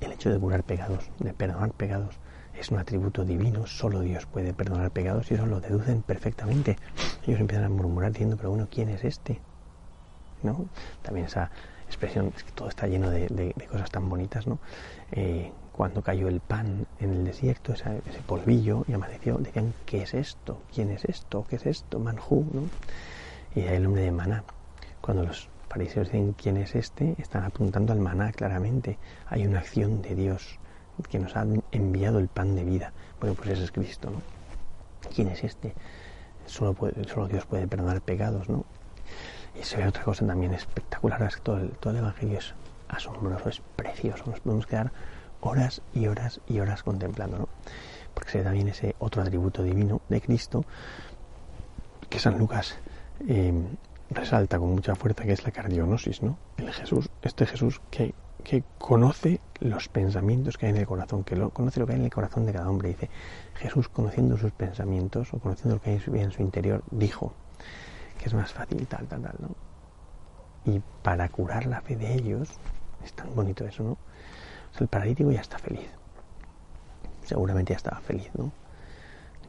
el 0.01 0.11
hecho 0.11 0.29
de 0.29 0.39
curar 0.39 0.63
pecados, 0.63 1.09
de 1.19 1.33
perdonar 1.33 1.71
pecados, 1.71 2.15
es 2.59 2.69
un 2.69 2.77
atributo 2.77 3.23
divino, 3.23 3.65
solo 3.65 4.01
Dios 4.01 4.25
puede 4.25 4.53
perdonar 4.53 4.91
pecados 4.91 5.31
y 5.31 5.35
eso 5.35 5.45
lo 5.45 5.61
deducen 5.61 6.01
perfectamente. 6.01 6.77
Ellos 7.25 7.39
empiezan 7.39 7.65
a 7.65 7.69
murmurar 7.69 8.11
diciendo, 8.11 8.35
pero 8.35 8.49
bueno, 8.49 8.67
¿quién 8.69 8.89
es 8.89 9.03
este? 9.05 9.39
¿No? 10.43 10.65
También 11.01 11.27
esa 11.27 11.51
expresión, 11.87 12.31
es 12.35 12.43
que 12.43 12.51
todo 12.51 12.67
está 12.67 12.87
lleno 12.87 13.09
de, 13.09 13.53
cosas 13.71 13.89
tan 13.89 14.09
bonitas, 14.09 14.45
¿no? 14.45 14.59
Eh, 15.11 15.51
cuando 15.79 16.01
cayó 16.01 16.27
el 16.27 16.41
pan 16.41 16.87
en 16.99 17.13
el 17.13 17.23
desierto, 17.23 17.71
ese, 17.71 18.01
polvillo, 18.27 18.83
y 18.89 18.91
amaneció, 18.91 19.37
decían, 19.37 19.73
¿qué 19.85 20.01
es 20.01 20.13
esto? 20.13 20.61
¿Quién 20.75 20.89
es 20.89 21.05
esto? 21.05 21.45
¿Qué 21.49 21.55
es 21.55 21.65
esto? 21.65 21.99
Manjú, 21.99 22.45
¿no? 22.51 22.63
Y 23.55 23.61
el 23.61 23.85
hombre 23.85 24.01
de 24.01 24.11
maná. 24.11 24.43
Cuando 24.99 25.23
los 25.23 25.47
fariseos 25.69 26.07
dicen 26.07 26.33
quién 26.33 26.57
es 26.57 26.75
este, 26.75 27.15
están 27.17 27.45
apuntando 27.45 27.93
al 27.93 27.99
maná 27.99 28.33
claramente. 28.33 28.99
Hay 29.27 29.47
una 29.47 29.59
acción 29.59 30.01
de 30.01 30.15
Dios 30.15 30.59
que 31.09 31.17
nos 31.17 31.37
ha 31.37 31.45
enviado 31.71 32.19
el 32.19 32.27
pan 32.27 32.57
de 32.57 32.65
vida. 32.65 32.91
Bueno, 33.21 33.35
pues 33.35 33.51
ese 33.51 33.63
es 33.63 33.71
Cristo, 33.71 34.09
¿no? 34.09 34.21
¿Quién 35.15 35.29
es 35.29 35.45
este? 35.45 35.73
Solo, 36.45 36.73
puede, 36.73 37.07
solo 37.07 37.29
Dios 37.29 37.45
puede 37.45 37.69
perdonar 37.69 38.01
pecados, 38.01 38.49
¿no? 38.49 38.65
Y 39.57 39.63
se 39.63 39.77
ve 39.77 39.87
otra 39.87 40.03
cosa 40.03 40.27
también 40.27 40.53
espectacular, 40.53 41.23
es 41.23 41.37
que 41.37 41.41
todo 41.41 41.57
el, 41.59 41.71
todo 41.71 41.93
el 41.93 41.99
Evangelio 41.99 42.39
es 42.39 42.53
asombroso, 42.89 43.47
es 43.47 43.61
precioso, 43.77 44.25
nos 44.25 44.41
podemos 44.41 44.67
quedar 44.67 44.91
horas 45.41 45.81
y 45.93 46.07
horas 46.07 46.41
y 46.47 46.59
horas 46.59 46.83
contemplando, 46.83 47.39
¿no? 47.39 47.49
Porque 48.13 48.31
se 48.31 48.37
ve 48.39 48.43
también 48.43 48.67
ese 48.67 48.95
otro 48.99 49.21
atributo 49.21 49.63
divino 49.63 50.01
de 50.09 50.21
Cristo 50.21 50.65
que 52.09 52.19
San 52.19 52.37
Lucas 52.37 52.77
eh, 53.27 53.53
resalta 54.09 54.57
con 54.57 54.71
mucha 54.71 54.95
fuerza, 54.95 55.23
que 55.23 55.33
es 55.33 55.43
la 55.43 55.51
cardionosis, 55.51 56.21
¿no? 56.23 56.37
El 56.57 56.71
Jesús, 56.73 57.09
este 57.21 57.45
Jesús 57.45 57.81
que 57.91 58.13
que 58.43 58.63
conoce 58.77 59.41
los 59.59 59.89
pensamientos 59.89 60.57
que 60.57 60.67
hay 60.67 60.71
en 60.71 60.77
el 60.77 60.87
corazón, 60.87 61.23
que 61.23 61.35
lo, 61.35 61.49
conoce 61.49 61.79
lo 61.79 61.85
que 61.85 61.93
hay 61.93 61.99
en 61.99 62.05
el 62.05 62.11
corazón 62.11 62.45
de 62.45 62.53
cada 62.53 62.69
hombre. 62.69 62.89
Dice, 62.89 63.09
Jesús 63.55 63.89
conociendo 63.89 64.37
sus 64.37 64.51
pensamientos 64.51 65.33
o 65.33 65.39
conociendo 65.39 65.75
lo 65.75 65.81
que 65.81 65.91
hay 65.91 66.01
en 66.21 66.31
su 66.31 66.41
interior, 66.41 66.83
dijo 66.91 67.33
que 68.17 68.25
es 68.25 68.33
más 68.33 68.51
fácil 68.53 68.85
tal, 68.87 69.07
tal, 69.07 69.21
tal, 69.21 69.35
¿no? 69.39 69.55
Y 70.65 70.81
para 71.03 71.29
curar 71.29 71.65
la 71.65 71.81
fe 71.81 71.95
de 71.95 72.13
ellos, 72.13 72.49
es 73.03 73.13
tan 73.13 73.33
bonito 73.35 73.65
eso, 73.65 73.83
¿no? 73.83 73.97
El 74.79 74.87
paralítico 74.87 75.31
ya 75.31 75.41
está 75.41 75.57
feliz. 75.57 75.89
Seguramente 77.23 77.73
ya 77.73 77.77
estaba 77.77 77.99
feliz, 77.99 78.29
¿no? 78.35 78.51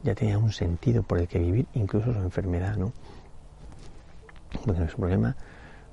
Ya 0.03 0.15
tenía 0.15 0.37
un 0.37 0.51
sentido 0.51 1.03
por 1.03 1.19
el 1.19 1.27
que 1.27 1.39
vivir, 1.39 1.67
incluso 1.73 2.13
su 2.13 2.19
enfermedad, 2.19 2.75
¿no? 2.75 2.91
Porque 4.65 4.87
su 4.87 4.97
problema 4.97 5.35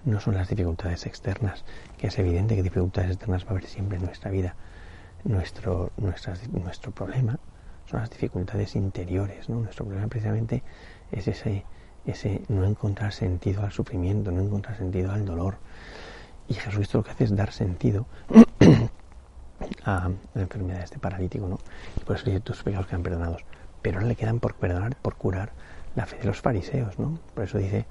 no 0.05 0.21
son 0.21 0.35
las 0.35 0.49
dificultades 0.49 1.07
externas, 1.07 1.65
que 1.99 2.09
es 2.09 2.19
evidente 2.19 2.57
que 2.57 2.63
dificultades 2.63 3.11
externas 3.11 3.45
va 3.45 3.49
a 3.49 3.51
haber 3.53 3.67
siempre 3.67 3.99
en 3.99 4.05
nuestra 4.05 4.31
vida. 4.31 4.55
Nuestro, 5.25 5.91
nuestro 5.97 6.93
problema 6.93 7.39
son 7.87 8.01
las 8.01 8.11
dificultades 8.11 8.77
interiores, 8.77 9.49
¿no? 9.49 9.61
Nuestro 9.61 9.85
problema 9.85 10.09
precisamente 10.09 10.63
es 11.13 11.29
ese, 11.29 11.65
ese 12.07 12.43
no 12.49 12.65
encontrar 12.65 13.13
sentido 13.13 13.63
al 13.63 13.73
sufrimiento, 13.73 14.31
no 14.31 14.41
encontrar 14.41 14.77
sentido 14.77 15.13
al 15.13 15.25
dolor. 15.25 15.59
Y 16.49 16.55
Jesucristo 16.55 16.99
lo 16.99 17.05
que 17.05 17.11
hace 17.11 17.25
es 17.25 17.37
dar 17.37 17.53
sentido 17.53 18.07
a 19.85 20.11
la 20.35 20.43
enfermedad 20.43 20.79
de 20.79 20.85
este 20.85 20.99
paralítico, 20.99 21.49
¿no? 21.49 21.59
Y 21.97 22.05
por 22.05 22.17
eso 22.17 22.25
dice, 22.27 22.41
tus 22.41 22.63
pecados 22.63 22.87
quedan 22.87 23.03
perdonados. 23.03 23.45
Pero 23.83 23.99
ahora 23.99 24.09
le 24.09 24.17
quedan 24.17 24.41
por 24.41 24.55
perdonar, 24.55 24.97
por 24.97 25.17
curar 25.17 25.53
la 25.95 26.07
fe 26.07 26.19
de 26.19 26.25
los 26.25 26.41
fariseos, 26.41 26.99
¿no? 26.99 27.19
Por 27.35 27.45
eso 27.45 27.59
dice, 27.59 27.87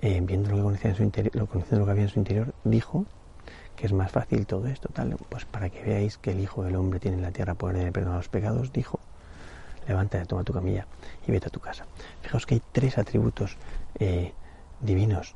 eh, 0.00 0.20
viendo 0.22 0.50
lo 0.50 0.56
que, 0.56 0.62
conocía 0.62 0.90
en 0.90 0.96
su 0.96 1.02
interior, 1.02 1.34
lo, 1.36 1.46
conociendo 1.46 1.80
lo 1.80 1.86
que 1.86 1.92
había 1.92 2.04
en 2.04 2.08
su 2.08 2.18
interior, 2.18 2.54
dijo 2.64 3.06
que 3.76 3.86
es 3.86 3.92
más 3.92 4.10
fácil 4.10 4.46
todo 4.46 4.66
esto, 4.66 4.88
tal, 4.92 5.16
pues 5.28 5.44
para 5.44 5.70
que 5.70 5.82
veáis 5.82 6.18
que 6.18 6.32
el 6.32 6.40
Hijo 6.40 6.62
del 6.62 6.76
Hombre 6.76 7.00
tiene 7.00 7.16
en 7.16 7.22
la 7.22 7.30
tierra 7.30 7.54
poder 7.54 7.76
de 7.76 7.92
perdonar 7.92 8.18
los 8.18 8.28
pecados, 8.28 8.72
dijo, 8.72 9.00
levántate, 9.88 10.26
toma 10.26 10.44
tu 10.44 10.52
camilla 10.52 10.86
y 11.26 11.32
vete 11.32 11.46
a 11.46 11.50
tu 11.50 11.60
casa. 11.60 11.86
Fijaos 12.20 12.46
que 12.46 12.54
hay 12.54 12.62
tres 12.72 12.98
atributos 12.98 13.56
eh, 13.98 14.32
divinos 14.80 15.34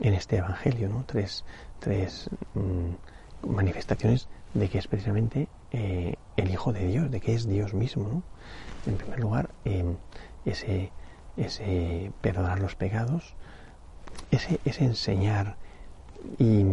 en 0.00 0.14
este 0.14 0.36
Evangelio, 0.38 0.88
¿no? 0.88 1.04
Tres, 1.06 1.44
tres 1.78 2.28
mm, 2.54 3.48
manifestaciones 3.48 4.28
de 4.54 4.68
que 4.68 4.78
es 4.78 4.88
precisamente 4.88 5.48
eh, 5.72 6.14
el 6.36 6.50
Hijo 6.50 6.72
de 6.72 6.86
Dios, 6.86 7.10
de 7.10 7.20
que 7.20 7.34
es 7.34 7.46
Dios 7.46 7.74
mismo. 7.74 8.22
En 8.86 8.96
primer 8.96 9.20
lugar, 9.20 9.50
ese, 10.44 10.92
ese 11.36 12.12
perdonar 12.20 12.60
los 12.60 12.74
pecados, 12.74 13.34
ese, 14.30 14.60
enseñar 14.64 15.56
y 16.38 16.64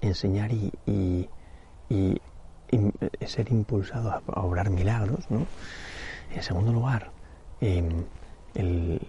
enseñar 0.00 0.50
y, 0.52 1.28
ser 3.26 3.50
impulsado 3.52 4.10
a, 4.10 4.40
obrar 4.40 4.70
milagros, 4.70 5.30
¿no? 5.30 5.46
En 6.34 6.42
segundo 6.42 6.72
lugar, 6.72 7.10
em, 7.60 8.04
el, 8.54 9.00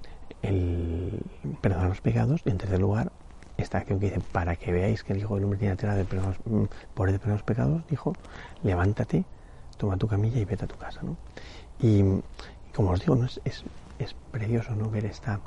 perdonar 1.62 1.90
los 1.90 2.02
pecados. 2.02 2.42
Y 2.46 2.50
en 2.50 2.58
tercer 2.58 2.80
lugar, 2.80 3.12
esta 3.62 3.80
acción 3.80 4.00
que 4.00 4.08
dice, 4.08 4.22
para 4.32 4.56
que 4.56 4.72
veáis 4.72 5.04
que 5.04 5.14
el 5.14 5.20
Hijo 5.20 5.36
del 5.36 5.44
Hombre 5.46 5.60
tiene 5.60 5.74
la 5.74 5.78
tierra 5.78 5.96
de 5.96 6.04
mm, 6.04 6.68
por 6.94 7.12
de 7.12 7.20
perdonar 7.20 7.40
los 7.40 7.44
pecados, 7.44 7.84
dijo, 7.90 8.14
levántate, 8.64 9.26
toma 9.78 9.98
tu 9.98 10.08
camilla 10.08 10.40
y 10.40 10.46
vete 10.46 10.66
a 10.66 10.68
tu 10.68 10.78
casa, 10.78 11.02
¿no? 11.04 11.18
Y, 11.82 12.04
como 12.76 12.92
os 12.92 13.00
digo, 13.00 13.16
¿no? 13.16 13.26
es, 13.26 13.42
es, 13.44 14.16
precioso 14.32 14.76
¿no? 14.76 14.90
ver 14.90 15.06
esta, 15.06 15.40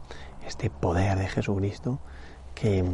este 0.47 0.71
poder 0.71 1.19
de 1.19 1.29
Jesucristo 1.29 1.99
que, 2.55 2.85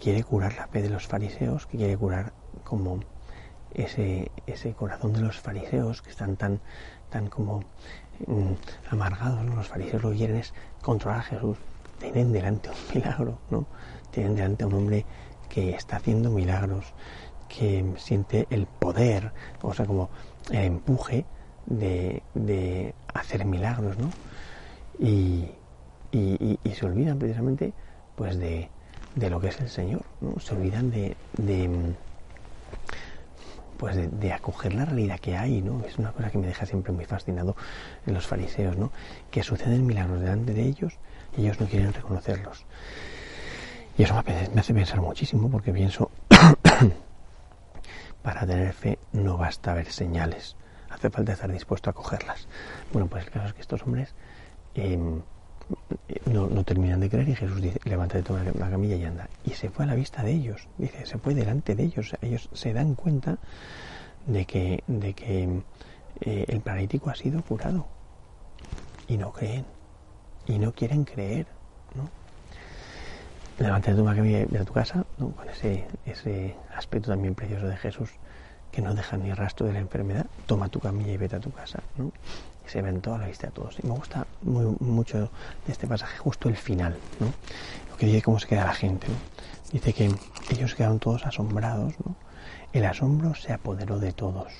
quiere 0.00 0.24
curar 0.24 0.54
la 0.56 0.66
fe 0.66 0.82
de 0.82 0.90
los 0.90 1.06
fariseos, 1.06 1.66
que 1.66 1.78
quiere 1.78 1.96
curar 1.96 2.32
como 2.64 3.00
ese, 3.72 4.30
ese 4.46 4.72
corazón 4.72 5.12
de 5.12 5.20
los 5.20 5.38
fariseos 5.40 6.02
que 6.02 6.10
están 6.10 6.36
tan, 6.36 6.60
tan 7.10 7.28
como 7.28 7.60
mm, 8.26 8.52
amargados. 8.90 9.44
Los 9.46 9.68
fariseos 9.68 10.02
lo 10.02 10.10
que 10.10 10.16
quieren 10.16 10.36
es 10.36 10.54
controlar 10.82 11.20
a 11.20 11.22
Jesús. 11.22 11.56
Tienen 11.98 12.32
delante 12.32 12.68
un 12.68 12.76
milagro, 12.94 13.38
¿no? 13.50 13.66
Tienen 14.10 14.34
delante 14.34 14.64
a 14.64 14.66
un 14.66 14.74
hombre 14.74 15.04
que 15.48 15.70
está 15.70 15.96
haciendo 15.96 16.30
milagros, 16.30 16.94
que 17.48 17.84
siente 17.96 18.46
el 18.50 18.66
poder, 18.66 19.32
o 19.62 19.72
sea, 19.72 19.86
como 19.86 20.10
el 20.50 20.64
empuje 20.64 21.24
de, 21.66 22.22
de 22.34 22.94
hacer 23.14 23.44
milagros, 23.44 23.96
¿no? 23.98 24.10
Y, 24.98 25.50
y, 26.12 26.58
se 26.74 26.86
olvidan 26.86 27.18
precisamente 27.18 27.72
pues 28.14 28.38
de, 28.38 28.68
lo 29.16 29.40
que 29.40 29.48
es 29.48 29.60
el 29.60 29.68
Señor, 29.68 30.02
¿no? 30.20 30.38
se 30.40 30.54
olvidan 30.54 30.90
de, 30.90 31.16
pues 33.76 33.96
de, 33.96 34.32
acoger 34.32 34.74
la 34.74 34.84
realidad 34.84 35.18
que 35.20 35.36
hay, 35.36 35.60
¿no? 35.60 35.84
Es 35.84 35.98
una 35.98 36.12
cosa 36.12 36.30
que 36.30 36.38
me 36.38 36.46
deja 36.46 36.64
siempre 36.64 36.92
muy 36.92 37.04
fascinado 37.04 37.56
en 38.06 38.14
los 38.14 38.26
fariseos, 38.26 38.76
¿no? 38.76 38.90
Que 39.30 39.42
suceden 39.42 39.86
milagros 39.86 40.20
delante 40.20 40.54
de 40.54 40.62
ellos 40.62 40.94
y 41.36 41.42
ellos 41.42 41.60
no 41.60 41.66
quieren 41.66 41.92
reconocerlos. 41.92 42.64
Y 43.98 44.02
eso 44.02 44.14
me 44.54 44.60
hace 44.60 44.74
pensar 44.74 45.00
muchísimo 45.00 45.50
porque 45.50 45.72
pienso, 45.72 46.10
para 48.22 48.46
tener 48.46 48.72
fe 48.74 48.98
no 49.12 49.38
basta 49.38 49.72
ver 49.72 49.90
señales, 49.90 50.56
hace 50.90 51.10
falta 51.10 51.32
estar 51.32 51.50
dispuesto 51.50 51.90
a 51.90 51.94
cogerlas. 51.94 52.46
Bueno, 52.92 53.08
pues 53.08 53.24
el 53.24 53.30
caso 53.30 53.46
es 53.46 53.54
que 53.54 53.62
estos 53.62 53.82
hombres 53.82 54.14
em, 54.74 55.22
no, 56.26 56.64
terminan 56.64 57.00
de 57.00 57.10
creer 57.10 57.28
y 57.30 57.34
Jesús 57.34 57.60
dice, 57.60 57.80
levántate, 57.84 58.22
toma 58.22 58.44
la 58.44 58.70
camilla 58.70 58.96
y 58.96 59.04
anda. 59.04 59.28
Y 59.44 59.50
se 59.50 59.70
fue 59.70 59.84
a 59.84 59.88
la 59.88 59.94
vista 59.94 60.22
de 60.22 60.32
ellos, 60.32 60.68
dice, 60.78 61.06
se 61.06 61.18
fue 61.18 61.34
delante 61.34 61.74
de 61.74 61.84
ellos. 61.84 62.14
Ellos 62.20 62.48
se 62.52 62.72
dan 62.72 62.94
cuenta 62.94 63.38
de 64.26 64.44
que, 64.44 64.82
de 64.86 65.14
que 65.14 65.62
eh, 66.20 66.44
el 66.48 66.60
paralítico 66.60 67.10
ha 67.10 67.14
sido 67.14 67.42
curado 67.42 67.86
y 69.08 69.16
no 69.16 69.32
creen 69.32 69.64
y 70.46 70.58
no 70.58 70.72
quieren 70.72 71.04
creer. 71.04 71.46
Toma 73.58 74.10
la 74.10 74.16
camilla 74.16 74.40
y 74.40 74.44
vete 74.44 74.58
a 74.58 74.64
tu 74.64 74.72
casa, 74.72 75.04
¿no? 75.18 75.30
Con 75.30 75.48
ese, 75.48 75.86
ese 76.04 76.54
aspecto 76.76 77.10
también 77.10 77.34
precioso 77.34 77.66
de 77.66 77.76
Jesús 77.76 78.10
que 78.70 78.82
no 78.82 78.94
deja 78.94 79.16
ni 79.16 79.32
rastro 79.32 79.66
de 79.66 79.72
la 79.72 79.78
enfermedad, 79.78 80.26
toma 80.44 80.68
tu 80.68 80.80
camilla 80.80 81.12
y 81.12 81.16
vete 81.16 81.36
a 81.36 81.40
tu 81.40 81.50
casa, 81.50 81.80
¿no? 81.96 82.12
se 82.66 82.82
ven 82.82 83.00
toda 83.00 83.18
la 83.18 83.28
vista 83.28 83.46
de 83.46 83.52
todos. 83.52 83.78
Y 83.82 83.86
me 83.86 83.94
gusta 83.94 84.26
muy, 84.42 84.76
mucho 84.80 85.30
de 85.66 85.72
este 85.72 85.86
pasaje, 85.86 86.18
justo 86.18 86.48
el 86.48 86.56
final, 86.56 86.96
¿no? 87.20 87.26
Lo 87.90 87.96
que 87.96 88.06
dice 88.06 88.22
cómo 88.22 88.38
se 88.38 88.48
queda 88.48 88.64
la 88.64 88.74
gente, 88.74 89.06
Dice 89.72 89.92
que 89.92 90.14
ellos 90.50 90.74
quedaron 90.76 91.00
todos 91.00 91.26
asombrados. 91.26 91.94
El 92.72 92.84
asombro 92.84 93.34
se 93.34 93.52
apoderó 93.52 93.98
de 93.98 94.12
todos 94.12 94.52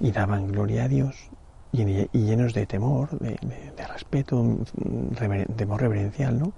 y 0.00 0.10
daban 0.10 0.48
gloria 0.48 0.84
a 0.84 0.88
Dios 0.88 1.14
y, 1.72 1.84
llenos 2.12 2.54
de 2.54 2.66
temor, 2.66 3.18
de, 3.18 3.86
respeto, 3.86 4.42
de 4.74 5.46
temor 5.56 5.80
reverencial, 5.80 6.38
¿no? 6.38 6.52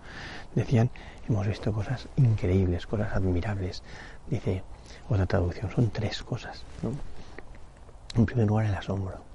Decían, 0.54 0.90
hemos 1.28 1.46
visto 1.46 1.72
cosas 1.72 2.08
increíbles, 2.16 2.86
cosas 2.86 3.14
admirables. 3.14 3.82
Dice 4.28 4.62
otra 5.08 5.26
traducción, 5.26 5.70
son 5.70 5.90
tres 5.90 6.22
cosas, 6.22 6.64
¿no? 6.82 6.92
En 8.16 8.26
primer 8.26 8.46
lugar, 8.46 8.66
el 8.66 8.74
asombro 8.74 9.30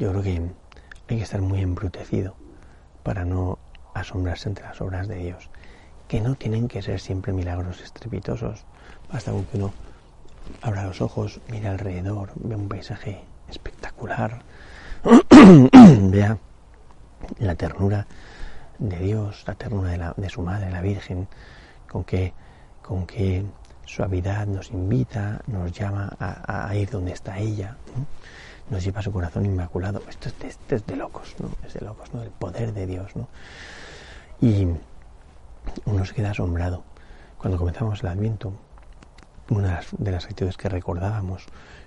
yo 0.00 0.08
creo 0.12 0.22
que 0.22 0.30
hay 1.08 1.16
que 1.18 1.22
estar 1.22 1.42
muy 1.42 1.60
embrutecido 1.60 2.34
para 3.02 3.26
no 3.26 3.58
asombrarse 3.92 4.48
entre 4.48 4.64
las 4.64 4.80
obras 4.80 5.08
de 5.08 5.16
Dios, 5.16 5.50
que 6.08 6.22
no 6.22 6.36
tienen 6.36 6.68
que 6.68 6.80
ser 6.80 7.00
siempre 7.00 7.34
milagros 7.34 7.82
estrepitosos. 7.82 8.64
Basta 9.12 9.30
con 9.30 9.44
que 9.44 9.58
uno 9.58 9.74
abra 10.62 10.86
los 10.86 11.02
ojos, 11.02 11.40
mire 11.50 11.68
alrededor, 11.68 12.32
vea 12.36 12.56
un 12.56 12.68
paisaje 12.70 13.20
espectacular, 13.50 14.40
vea 16.10 16.38
la 17.38 17.54
ternura 17.54 18.06
de 18.78 18.98
Dios, 18.98 19.44
la 19.46 19.54
ternura 19.54 20.14
de, 20.16 20.28
su 20.28 20.42
madre, 20.42 20.70
la 20.70 20.80
Virgen, 20.80 21.28
con 21.88 22.04
que, 22.04 22.32
con 22.82 23.06
qué 23.06 23.44
suavidad 23.84 24.46
nos 24.46 24.70
invita, 24.70 25.40
nos 25.46 25.72
llama 25.72 26.16
a, 26.18 26.74
ir 26.74 26.90
donde 26.90 27.12
está 27.12 27.38
ella 27.38 27.76
nos 28.70 28.84
lleva 28.84 29.02
su 29.02 29.12
corazón 29.12 29.44
inmaculado. 29.44 30.00
Esto 30.08 30.30
es, 30.46 30.86
de, 30.86 30.96
locos, 30.96 31.34
¿no? 31.40 31.50
Es 31.66 31.74
de 31.74 31.80
locos, 31.80 32.14
¿no? 32.14 32.22
El 32.22 32.30
poder 32.30 32.72
de 32.72 32.86
Dios, 32.86 33.16
¿no? 33.16 33.28
Y 34.40 34.68
uno 35.84 36.04
se 36.04 36.14
queda 36.14 36.30
asombrado. 36.30 36.84
Cuando 37.36 37.58
comenzamos 37.58 38.00
el 38.02 38.08
Adviento, 38.08 38.52
una 39.48 39.80
de 39.98 40.12
las 40.12 40.24
actitudes 40.24 40.56
que 40.56 40.68
recordábamos 40.68 41.46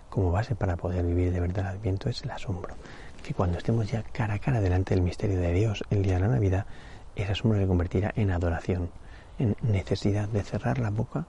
como 0.10 0.32
base 0.32 0.55
para 0.55 0.75
poder 0.75 1.05
vivir 1.05 1.32
de 1.32 1.39
verdad 1.39 1.72
el 1.72 1.77
Adviento 1.77 2.10
es 2.10 2.22
el 2.24 2.32
asombro. 2.32 2.75
Que 3.24 3.34
cuando 3.34 3.58
estemos 3.58 3.89
ya 3.89 4.03
cara 4.03 4.36
a 4.36 4.39
cara 4.39 4.62
delante 4.62 4.94
del 4.94 5.03
misterio 5.03 5.39
de 5.39 5.53
Dios 5.53 5.84
el 5.89 6.03
día 6.03 6.15
de 6.15 6.20
la 6.20 6.27
Navidad, 6.27 6.65
ese 7.15 7.32
asombro 7.32 7.60
se 7.60 7.68
convertirá 7.68 8.12
en 8.15 8.32
adoración, 8.32 8.89
en 9.39 9.56
necesidad 9.62 10.27
de 10.27 10.44
cerrar 10.44 10.80
la 10.80 10.89
boca 10.89 11.25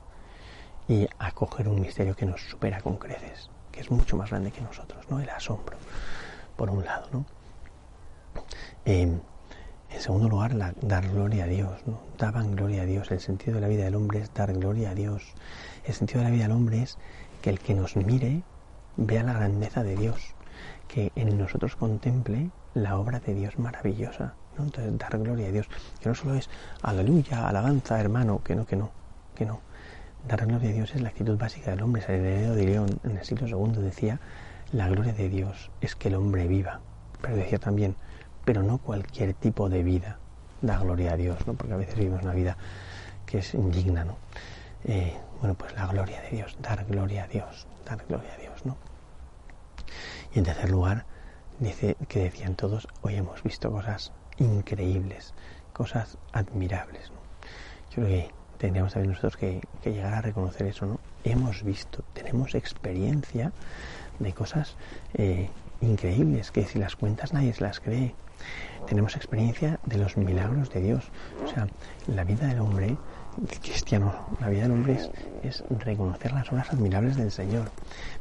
y 0.89 1.09
acoger 1.19 1.69
un 1.69 1.81
misterio 1.81 2.17
que 2.17 2.27
nos 2.27 2.43
supera 2.43 2.81
con 2.81 2.97
creces 2.97 3.51
que 3.75 3.81
es 3.81 3.91
mucho 3.91 4.17
más 4.17 4.31
grande 4.31 4.53
que 4.53 4.61
nosotros, 4.61 5.05
¿no? 5.11 5.19
El 5.19 5.29
asombro, 5.29 5.77
por 6.57 6.71
un 6.71 6.85
lado, 6.85 7.09
¿no? 7.13 7.25
en 8.85 9.21
segundo 9.99 10.29
lugar, 10.29 10.55
dar 10.81 11.09
gloria 11.09 11.45
a 11.45 11.47
Dios, 11.47 11.81
¿no? 11.87 11.99
Daban 12.19 12.55
gloria 12.55 12.83
a 12.83 12.85
Dios. 12.85 13.11
El 13.11 13.21
sentido 13.21 13.55
de 13.57 13.61
la 13.61 13.69
vida 13.69 13.85
del 13.85 13.97
hombre 13.97 14.21
es 14.21 14.33
dar 14.33 14.53
gloria 14.53 14.91
a 14.91 14.95
Dios. 14.95 15.35
El 15.85 15.95
sentido 15.95 16.21
de 16.21 16.27
la 16.27 16.31
vida 16.31 16.45
del 16.45 16.53
hombre 16.53 16.83
es 16.83 16.99
que 17.43 17.51
el 17.51 17.59
que 17.59 17.75
nos 17.75 17.97
mire 17.97 18.43
vea 18.97 19.23
la 19.23 19.33
grandeza 19.33 19.83
de 19.83 19.97
Dios, 19.97 20.34
que 20.89 21.13
en 21.17 21.39
nosotros 21.39 21.77
contemple 21.77 22.51
la 22.75 22.99
obra 22.99 23.21
de 23.21 23.35
Dios 23.35 23.59
maravillosa. 23.59 24.35
¿no? 24.57 24.65
Entonces, 24.65 24.99
dar 24.99 25.19
gloria 25.19 25.49
a 25.49 25.53
Dios, 25.53 25.69
que 26.01 26.09
no 26.09 26.15
solo 26.15 26.35
es 26.35 26.49
aleluya, 26.83 27.49
alabanza, 27.49 28.01
hermano, 28.01 28.43
que 28.43 28.55
no, 28.55 28.67
que 28.67 28.77
no, 28.77 28.91
que 29.35 29.47
no. 29.47 29.61
Dar 30.27 30.47
gloria 30.47 30.71
a 30.71 30.73
Dios 30.73 30.95
es 30.95 31.03
la 31.03 31.11
actitud 31.11 31.37
básica 31.39 31.71
del 31.71 31.83
hombre. 31.83 32.03
San 32.03 32.15
Heredero 32.15 32.55
de 32.55 32.65
León 32.65 33.01
en 33.05 33.17
el 33.17 33.25
siglo 33.25 33.47
II 33.47 33.83
decía, 33.83 34.21
la 34.73 34.89
gloria 34.89 35.13
de 35.13 35.29
Dios 35.29 35.71
es 35.81 35.95
que 35.95 36.09
el 36.09 36.15
hombre 36.15 36.47
viva. 36.49 36.81
Pero 37.21 37.37
decía 37.37 37.59
también, 37.59 37.97
pero 38.45 38.63
no 38.63 38.79
cualquier 38.79 39.35
tipo 39.35 39.69
de 39.69 39.83
vida 39.83 40.19
da 40.63 40.79
gloria 40.79 41.13
a 41.13 41.17
Dios, 41.17 41.47
¿no? 41.47 41.55
porque 41.55 41.75
a 41.75 41.77
veces 41.77 41.97
vivimos 41.97 42.23
una 42.23 42.33
vida 42.33 42.57
que 43.27 43.39
es 43.39 43.55
indigna. 43.55 44.05
¿no? 44.05 44.17
Eh, 44.85 45.17
bueno, 45.41 45.55
pues 45.55 45.75
la 45.75 45.87
gloria 45.87 46.21
de 46.23 46.31
Dios, 46.31 46.57
dar 46.61 46.85
gloria 46.87 47.25
a 47.25 47.29
Dios, 47.29 47.67
dar 47.85 48.05
gloria 48.09 48.33
a 48.33 48.37
Dios. 48.39 48.54
Y 50.35 50.39
en 50.41 50.45
tercer 50.45 50.71
lugar, 50.71 51.07
dice 51.61 51.97
que 52.09 52.25
decían 52.25 52.57
todos, 52.57 52.89
hoy 53.03 53.15
hemos 53.15 53.43
visto 53.45 53.71
cosas 53.71 54.13
increíbles, 54.39 55.33
cosas 55.73 56.19
admirables. 56.33 57.13
Yo 57.91 58.03
creo 58.03 58.07
que 58.09 58.31
tendríamos 58.59 58.93
también 58.93 59.13
nosotros 59.13 59.37
que, 59.37 59.61
llegar 59.85 60.15
a 60.15 60.23
reconocer 60.23 60.67
eso, 60.67 60.87
¿no? 60.87 61.01
Hemos 61.23 61.63
visto, 61.63 62.03
tenemos 62.13 62.55
experiencia 62.55 63.53
de 64.19 64.33
cosas 64.33 64.77
eh, 65.15 65.51
increíbles 65.81 66.51
que 66.51 66.65
si 66.65 66.79
las 66.79 66.97
cuentas 66.97 67.33
nadie 67.33 67.53
se 67.53 67.63
las 67.63 67.79
cree. 67.79 68.15
Tenemos 68.87 69.17
experiencia 69.17 69.79
de 69.87 69.99
los 69.99 70.17
milagros 70.17 70.71
de 70.71 70.81
Dios. 70.81 71.11
O 71.45 71.49
sea, 71.49 71.69
la 72.07 72.25
vida 72.25 72.47
del 72.47 72.59
hombre, 72.61 72.97
cristiano, 73.63 74.13
la 74.41 74.49
vida 74.49 74.63
del 74.63 74.73
hombre 74.73 74.99
es 75.43 75.65
reconocer 75.71 76.33
las 76.33 76.51
obras 76.53 76.71
admirables 76.73 77.17
del 77.17 77.31
Señor, 77.31 77.71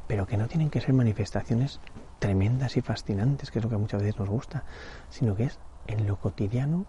pero 0.08 0.26
que 0.26 0.38
no 0.38 0.48
tienen 0.48 0.70
que 0.70 0.80
ser 0.80 0.94
manifestaciones 0.94 1.80
tremendas 2.24 2.78
y 2.78 2.82
fascinantes, 2.82 3.52
que 3.52 3.60
es 3.60 3.66
lo 3.66 3.70
que 3.70 3.76
muchas 3.76 4.02
veces 4.02 4.18
nos 4.18 4.30
gusta, 4.30 4.64
sino 5.10 5.36
que 5.36 5.44
es 5.44 5.60
en 5.88 6.08
lo 6.08 6.16
cotidiano 6.16 6.86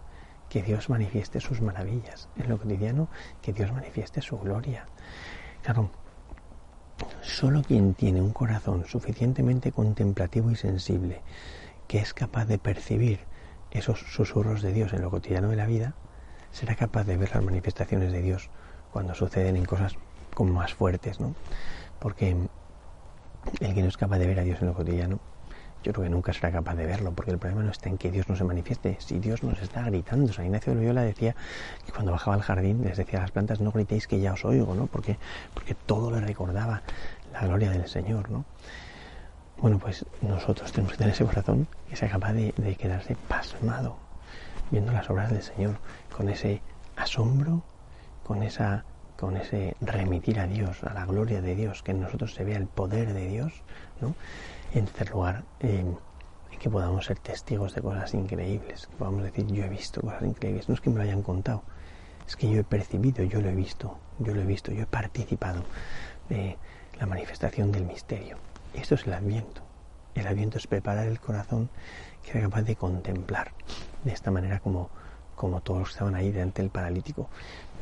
que 0.47 0.63
Dios 0.63 0.89
manifieste 0.89 1.41
sus 1.41 1.59
maravillas, 1.59 2.29
en 2.37 2.47
lo 2.47 2.57
cotidiano 2.57 3.09
que 3.41 3.51
Dios 3.51 3.73
manifieste 3.73 4.21
su 4.21 4.39
gloria. 4.39 4.85
Claro, 5.61 5.89
solo 7.21 7.63
quien 7.63 7.95
tiene 7.95 8.21
un 8.21 8.31
corazón 8.31 8.85
suficientemente 8.85 9.73
contemplativo 9.73 10.51
y 10.51 10.55
sensible, 10.55 11.21
que 11.89 11.97
es 11.97 12.13
capaz 12.13 12.45
de 12.45 12.57
percibir 12.57 13.19
esos 13.71 13.99
susurros 13.99 14.61
de 14.61 14.71
Dios 14.71 14.93
en 14.93 15.01
lo 15.01 15.11
cotidiano 15.11 15.49
de 15.49 15.57
la 15.57 15.65
vida, 15.65 15.95
será 16.53 16.75
capaz 16.75 17.03
de 17.03 17.17
ver 17.17 17.35
las 17.35 17.43
manifestaciones 17.43 18.13
de 18.13 18.21
Dios 18.21 18.49
cuando 18.89 19.13
suceden 19.13 19.57
en 19.57 19.65
cosas 19.65 19.97
como 20.33 20.53
más 20.53 20.73
fuertes, 20.73 21.19
¿no? 21.19 21.35
Porque 21.99 22.37
el 23.59 23.73
que 23.73 23.81
no 23.81 23.87
es 23.87 23.97
capaz 23.97 24.19
de 24.19 24.27
ver 24.27 24.39
a 24.39 24.43
Dios 24.43 24.61
en 24.61 24.67
lo 24.67 24.73
cotidiano 24.73 25.19
yo 25.85 25.93
creo 25.93 26.05
que 26.05 26.09
nunca 26.09 26.33
será 26.33 26.51
capaz 26.51 26.73
de 26.73 26.87
verlo, 26.87 27.11
porque 27.11 27.29
el 27.29 27.37
problema 27.37 27.61
no 27.61 27.69
está 27.69 27.89
en 27.89 27.99
que 27.99 28.09
Dios 28.09 28.27
no 28.27 28.35
se 28.35 28.43
manifieste, 28.43 28.97
si 28.99 29.19
Dios 29.19 29.43
nos 29.43 29.61
está 29.61 29.83
gritando. 29.83 30.33
San 30.33 30.45
Ignacio 30.45 30.73
de 30.73 30.79
Loyola 30.79 31.03
decía 31.03 31.35
que 31.85 31.91
cuando 31.91 32.11
bajaba 32.11 32.33
al 32.35 32.41
jardín 32.41 32.83
les 32.83 32.97
decía 32.97 33.19
a 33.19 33.21
las 33.21 33.29
plantas, 33.29 33.61
no 33.61 33.71
gritéis 33.71 34.07
que 34.07 34.19
ya 34.19 34.33
os 34.33 34.43
oigo, 34.45 34.73
¿no? 34.73 34.87
Porque, 34.87 35.19
porque 35.53 35.75
todo 35.75 36.09
le 36.09 36.21
recordaba 36.21 36.81
la 37.31 37.45
gloria 37.45 37.69
del 37.69 37.87
Señor, 37.87 38.31
¿no? 38.31 38.45
Bueno, 39.59 39.77
pues 39.77 40.07
nosotros 40.23 40.71
tenemos 40.71 40.93
que 40.93 40.97
tener 40.97 41.13
ese 41.13 41.23
corazón 41.23 41.67
que 41.87 41.95
sea 41.95 42.09
capaz 42.09 42.33
de, 42.33 42.51
de 42.57 42.75
quedarse 42.75 43.15
pasmado 43.27 43.97
viendo 44.71 44.91
las 44.91 45.07
obras 45.11 45.29
del 45.29 45.43
Señor, 45.43 45.77
con 46.17 46.29
ese 46.29 46.63
asombro, 46.95 47.61
con 48.23 48.41
esa 48.41 48.85
con 49.17 49.37
ese 49.37 49.75
remitir 49.81 50.39
a 50.39 50.47
Dios, 50.47 50.83
a 50.83 50.93
la 50.93 51.05
gloria 51.05 51.41
de 51.41 51.55
Dios, 51.55 51.83
que 51.83 51.91
en 51.91 52.01
nosotros 52.01 52.33
se 52.33 52.43
vea 52.43 52.57
el 52.57 52.67
poder 52.67 53.13
de 53.13 53.27
Dios, 53.27 53.53
¿no? 54.01 54.15
en 54.73 54.85
tercer 54.85 55.11
lugar, 55.11 55.43
eh, 55.61 55.85
que 56.59 56.69
podamos 56.69 57.05
ser 57.05 57.19
testigos 57.19 57.75
de 57.75 57.81
cosas 57.81 58.13
increíbles, 58.13 58.87
que 58.87 58.95
podamos 58.95 59.23
decir, 59.23 59.45
yo 59.47 59.63
he 59.63 59.69
visto 59.69 60.01
cosas 60.01 60.23
increíbles. 60.23 60.67
No 60.67 60.75
es 60.75 60.81
que 60.81 60.89
me 60.89 60.97
lo 60.97 61.03
hayan 61.03 61.21
contado, 61.21 61.63
es 62.27 62.35
que 62.35 62.49
yo 62.49 62.59
he 62.59 62.63
percibido, 62.63 63.23
yo 63.23 63.41
lo 63.41 63.49
he 63.49 63.55
visto, 63.55 63.97
yo 64.19 64.33
lo 64.33 64.41
he 64.41 64.45
visto, 64.45 64.71
yo 64.71 64.83
he 64.83 64.87
participado 64.87 65.63
de 66.29 66.57
la 66.99 67.05
manifestación 67.05 67.71
del 67.71 67.85
misterio. 67.85 68.37
Esto 68.73 68.95
es 68.95 69.05
el 69.05 69.13
adviento. 69.13 69.61
El 70.15 70.27
adviento 70.27 70.57
es 70.57 70.67
preparar 70.67 71.07
el 71.07 71.19
corazón 71.19 71.69
que 72.23 72.31
sea 72.31 72.41
capaz 72.41 72.63
de 72.63 72.75
contemplar 72.75 73.51
de 74.03 74.13
esta 74.13 74.31
manera 74.31 74.59
como, 74.59 74.89
como 75.35 75.61
todos 75.61 75.91
estaban 75.91 76.15
ahí 76.15 76.31
delante 76.31 76.61
del 76.61 76.71
paralítico. 76.71 77.29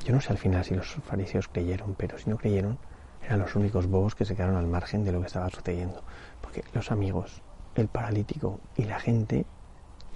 Yo 0.06 0.14
no 0.14 0.22
sé 0.22 0.32
al 0.32 0.38
final 0.38 0.66
si 0.66 0.76
los 0.76 0.88
fariseos 0.88 1.48
creyeron, 1.48 1.96
pero 1.96 2.18
si 2.18 2.30
no 2.30 2.38
creyeron, 2.38 2.78
eran 3.26 3.40
los 3.40 3.56
únicos 3.56 3.88
bobos 3.88 4.16
que 4.16 4.26
se 4.26 4.36
quedaron 4.36 4.58
al 4.58 4.68
margen 4.68 5.06
de 5.06 5.12
lo 5.12 5.22
que 5.22 5.28
estaba 5.28 5.50
sucediendo. 5.50 6.02
Porque 6.42 6.64
los 6.74 6.92
amigos, 6.92 7.42
el 7.76 7.88
paralítico 7.88 8.60
y 8.76 8.84
la 8.84 9.00
gente, 9.00 9.46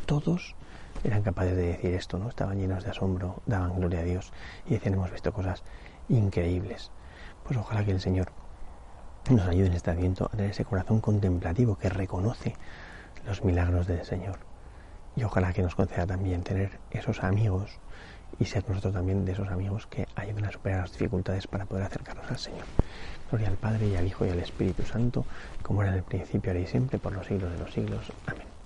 todos 0.05 0.55
eran 1.03 1.21
capaces 1.21 1.55
de 1.55 1.67
decir 1.67 1.93
esto, 1.93 2.17
¿no? 2.17 2.29
Estaban 2.29 2.57
llenos 2.57 2.83
de 2.83 2.89
asombro, 2.89 3.41
daban 3.45 3.75
gloria 3.75 3.99
a 3.99 4.03
Dios 4.03 4.33
y 4.65 4.73
decían, 4.73 4.95
hemos 4.95 5.11
visto 5.11 5.31
cosas 5.31 5.63
increíbles. 6.09 6.91
Pues 7.43 7.57
ojalá 7.57 7.85
que 7.85 7.91
el 7.91 8.01
Señor 8.01 8.31
nos 9.29 9.47
ayude 9.47 9.67
en 9.67 9.73
este 9.73 9.91
adviento 9.91 10.25
a 10.25 10.29
tener 10.29 10.51
ese 10.51 10.65
corazón 10.65 11.01
contemplativo 11.01 11.77
que 11.77 11.89
reconoce 11.89 12.55
los 13.25 13.43
milagros 13.43 13.87
del 13.87 14.03
Señor. 14.05 14.39
Y 15.17 15.23
ojalá 15.23 15.51
que 15.51 15.63
nos 15.63 15.73
conceda 15.73 16.05
también 16.05 16.43
tener 16.43 16.79
esos 16.91 17.23
amigos 17.23 17.71
y 18.39 18.45
ser 18.45 18.63
nosotros 18.69 18.93
también 18.93 19.25
de 19.25 19.31
esos 19.31 19.47
amigos 19.47 19.87
que 19.87 20.05
ayuden 20.15 20.45
a 20.45 20.51
superar 20.51 20.81
las 20.81 20.91
dificultades 20.91 21.47
para 21.47 21.65
poder 21.65 21.85
acercarnos 21.85 22.29
al 22.29 22.37
Señor. 22.37 22.65
Gloria 23.31 23.47
al 23.47 23.57
Padre 23.57 23.87
y 23.87 23.95
al 23.95 24.05
Hijo 24.05 24.25
y 24.25 24.29
al 24.29 24.39
Espíritu 24.39 24.85
Santo, 24.85 25.25
como 25.63 25.81
era 25.81 25.91
en 25.91 25.97
el 25.97 26.03
principio, 26.03 26.51
ahora 26.51 26.61
y 26.61 26.67
siempre, 26.67 26.99
por 26.99 27.13
los 27.13 27.25
siglos 27.25 27.51
de 27.51 27.57
los 27.57 27.73
siglos. 27.73 28.13
Amén. 28.27 28.56